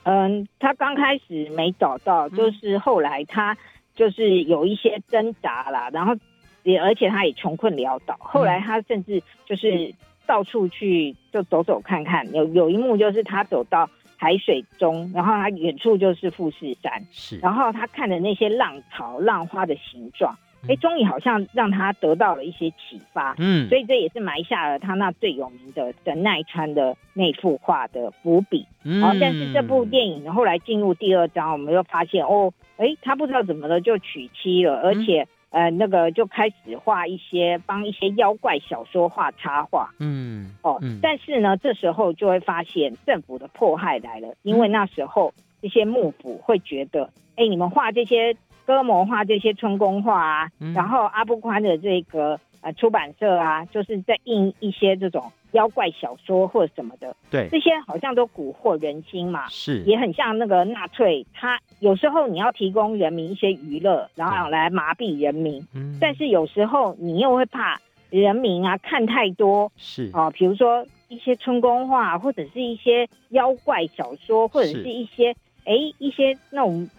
[0.04, 3.58] 嗯，他刚开始没找到，就是后来他
[3.96, 6.14] 就是有一些挣扎啦，然后
[6.62, 9.92] 也而且他也穷困潦倒，后来他甚至就是。
[10.28, 20.36] 到处去就走走看看，有有一幕就是他走到海水中，然后他远处就是富士山，是，然后他看的那些浪潮、浪花的形状，
[20.68, 35.28] 哎、嗯，终于好像让他得到了一些启发，嗯，所以这也是埋下了他那最有名的神奈川的那幅画的伏笔，嗯，但是这部电影后来进入第二章，我们又发现哦，哎，他不知道怎么了就娶妻了，而且。
[35.56, 47.06] 嗯呃，那个就开始画一些帮一些妖怪小说画插画，嗯，哦，嗯、但是呢，这时候就会发现政府的迫害来了，因为那时候这些幕府会觉得，
[47.38, 48.36] 哎、嗯，你们画这些
[48.66, 52.40] 歌魔画这些春宫画啊，嗯、然后阿部宽的这个。
[52.62, 70.12] 呃，出版社啊，就是在印一些这种妖怪小说或者什么的，对，这些好像都蛊惑人心嘛，是，也很像那个纳粹，他有时候你要提供人民一些娱乐，然后来麻痹人民，嗯，但是有时候你又会怕人民啊看太多，是。
[70.14, 70.86] 啊，比如说。
[71.08, 76.90] 一些春宫画，或者是一些妖怪小说，或者是一些哎一些那种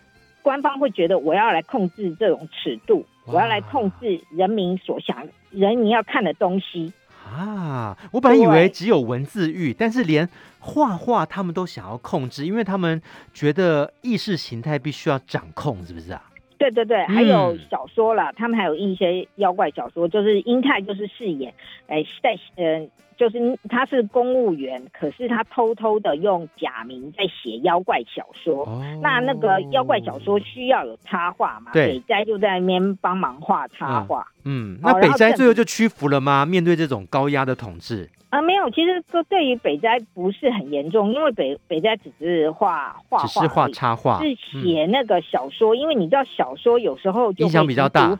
[0.42, 6.92] 官方会觉得我要来控制这种尺度，我要来控制人民所想人民要看的东西
[7.26, 7.96] 啊！
[8.12, 10.28] 我本来以为只有文字狱，但是连
[10.60, 13.00] 画画他们都想要控制，因为他们
[13.34, 16.22] 觉得意识形态必须要掌控，是不是啊？
[16.58, 21.52] 对对对，还有小说啦，嗯、他们还有一些妖怪小说，就是英泰就是饰演，
[21.86, 28.64] 哎，在呃，就是他是公务员，可是他偷偷的用假名在写妖怪小说。
[28.64, 31.72] 哦、那那个妖怪小说需要有插画嘛？
[31.72, 34.26] 对，北斋就在那边帮忙画插画。
[34.44, 36.44] 嗯，那北斋最后就屈服了吗？
[36.46, 38.08] 面对这种高压的统治？
[38.28, 48.18] 啊，没有，其实说对于北斋不是很严重，因为北北斋只是画画画，只是画插画，是写那个小说，嗯、因为你知道小说有时候就影响比较大。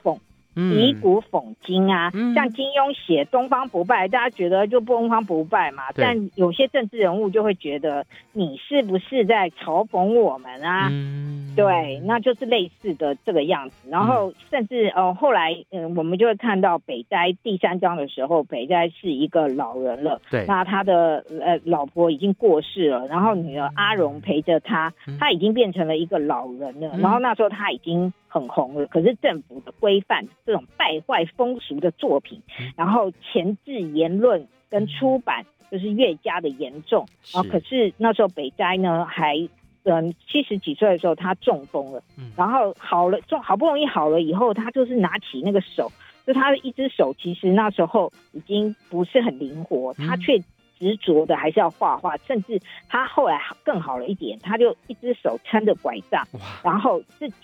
[0.57, 5.85] 以古讽今啊，嗯、像金庸写东方不败，大家觉得就不东方不败嘛。
[5.95, 10.89] 但有些政治人物就会觉得你是不是在嘲讽我们啊？
[10.91, 13.89] 嗯、对，那就是类似的这个样子。
[13.91, 20.21] 然后甚至哦、呃，后来嗯、呃，我们就会看到北斋第三章的时候，北斋是一个老人了。
[20.31, 26.91] 对，那他的呃老婆已经过世了，然后女儿阿荣陪着他，嗯、他已经变成了一个老人了。
[26.95, 28.13] 嗯、然后那时候他已经。
[28.39, 32.43] 很红了，可是政府的规范这种败坏风俗的作品，
[32.76, 37.07] 然后前置言论跟出版就是越加的严重。
[37.32, 39.37] 然后可是那时候北斋呢还
[39.84, 42.03] 嗯七十几岁的时候他中风了，
[42.37, 45.91] 然后好了中好不容易好了以后，他就是拿起那个手，
[46.26, 50.39] 就他的一只手其实那时候已经不是很灵活，他却
[50.78, 56.26] 执着的还是要画画，甚至他后来更好了一点，他就一只手撑着拐杖，
[56.62, 57.34] 然后自己。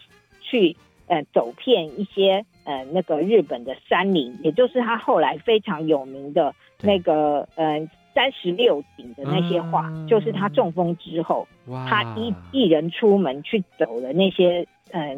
[0.53, 0.77] 去
[1.07, 15.17] 呃走遍一些呃那个日本的山林，也就是他后来非常有名的那个对呃三十六景的那些画，嗯、就是他中风之后，哇他一一人出门去走的那些嗯、呃、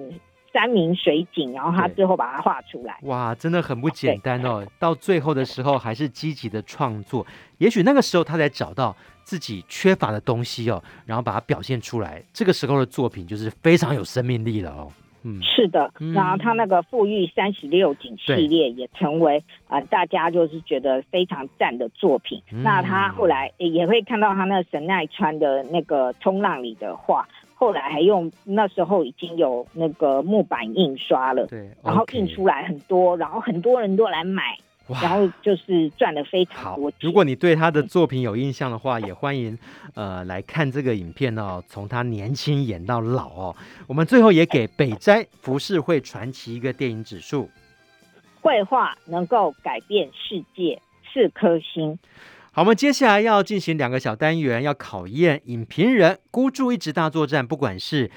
[0.52, 2.96] 山明水景，然后他最后把它画出来。
[3.02, 4.64] 哇，真的很不简单哦！
[4.78, 7.26] 到最后的时候还是积极的创作，
[7.58, 12.22] 也许那个时候他才找到自己缺乏的东西哦，然后把它表现出来。
[12.32, 14.92] 这个时候的作品就是非常有生命力了哦。
[15.24, 22.42] 嗯、是的，然后他那个富裕三十六景系列也成为啊、呃、大家就是觉得非常赞的作品。
[22.52, 34.56] 嗯、那他后来也会看到他那个神奈川的那个冲浪里的画，后来还用那时候已经有那个木板印刷了，对，然后印出来很多，然后很多人都来买。
[34.88, 36.98] 哇然后就是赚了非常多钱。
[37.00, 39.58] 如果你对他的作品有印象的话，也欢迎
[39.94, 41.62] 呃来看这个影片哦。
[41.66, 43.56] 从他年轻演到老哦，
[43.86, 47.48] 我们最后也给北斋浮世绘传奇一个电影指数。
[48.42, 51.98] 绘画能够改变世界，四颗星。
[52.52, 58.10] 好，我们接下来要进行两个小单元，要考验影评人孤注一掷大作战，不管是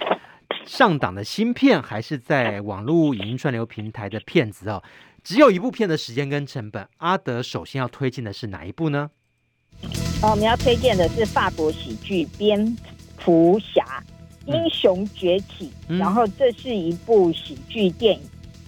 [0.66, 4.84] 上档的新片，还是在网络影音串流平台的片子哦。
[5.28, 9.12] 只有一部片的时间跟成本，阿德首先要推荐的是哪一部呢？
[10.24, 12.78] 哦，我们要推荐的是法国喜剧《蝙
[13.18, 14.02] 蝠侠：
[14.46, 18.22] 英雄崛起》，嗯、然后这是一部喜剧电影，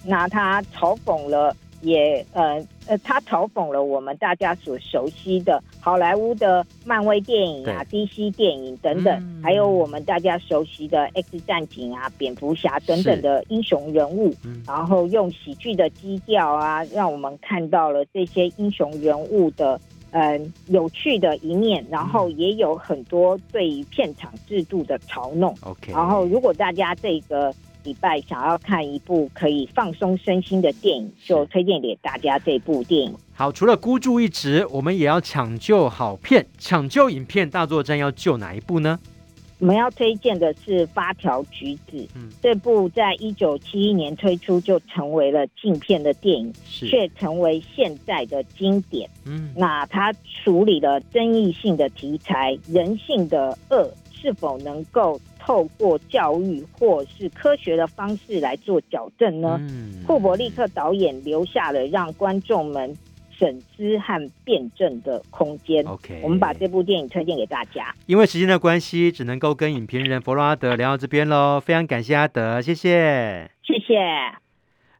[0.04, 1.56] 那它嘲讽了。
[1.80, 25.56] 也呃呃，他嘲讽了我们大家所熟悉的好莱坞的漫威电影啊、DC 电影等等，嗯、还有我们大家熟悉的 X 战警啊、蝙蝠侠等等的英雄人物，嗯、然后用喜剧的基调啊，让我们看到了这些英雄人物的呃有趣的一面，然后也有很多对于片场制度的嘲弄。
[25.62, 27.52] OK，然后如果大家这个。
[27.82, 33.14] 礼拜想要看一部可以放松身心的电影，就推荐给大家这部电影。
[33.32, 38.98] 好，除了孤注一掷，我们也要抢救好片，抢救影片大作战要救哪一部呢？
[39.58, 41.96] 我们要推荐的是《八条橘子》。
[42.14, 49.08] 嗯，这部在一九七一年推出就成为了禁片的电影，却成为现在的经典。
[49.26, 50.12] 嗯，那它
[50.44, 55.20] 处理了争议性的题材，人性的恶是否能够？
[55.40, 59.56] 透过教育或是科学的方式来做矫正呢？
[59.60, 62.96] 嗯、库伯利克导演留下了让观众们
[63.30, 65.84] 审知和辩证的空间。
[65.86, 67.94] OK，我们把这部电影推荐给大家。
[68.06, 71.58] 因为时间的关系，只能够跟影评人弗洛阿德聊到这边喽。
[71.58, 74.49] 非常感谢阿德，谢谢，谢谢。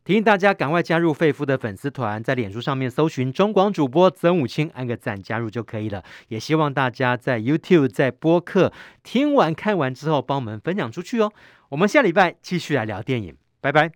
[0.04, 6.02] 提醒大家赶快加入费夫的粉丝团，在脸书上面搜寻中广主播曾武清，按个赞加入就可以了。
[6.28, 8.72] 也希望大家在 YouTube、在播客
[9.02, 11.32] 听完看完之后，帮我们分享出去哦。
[11.68, 13.92] 我们下礼拜继续来聊电影，拜拜。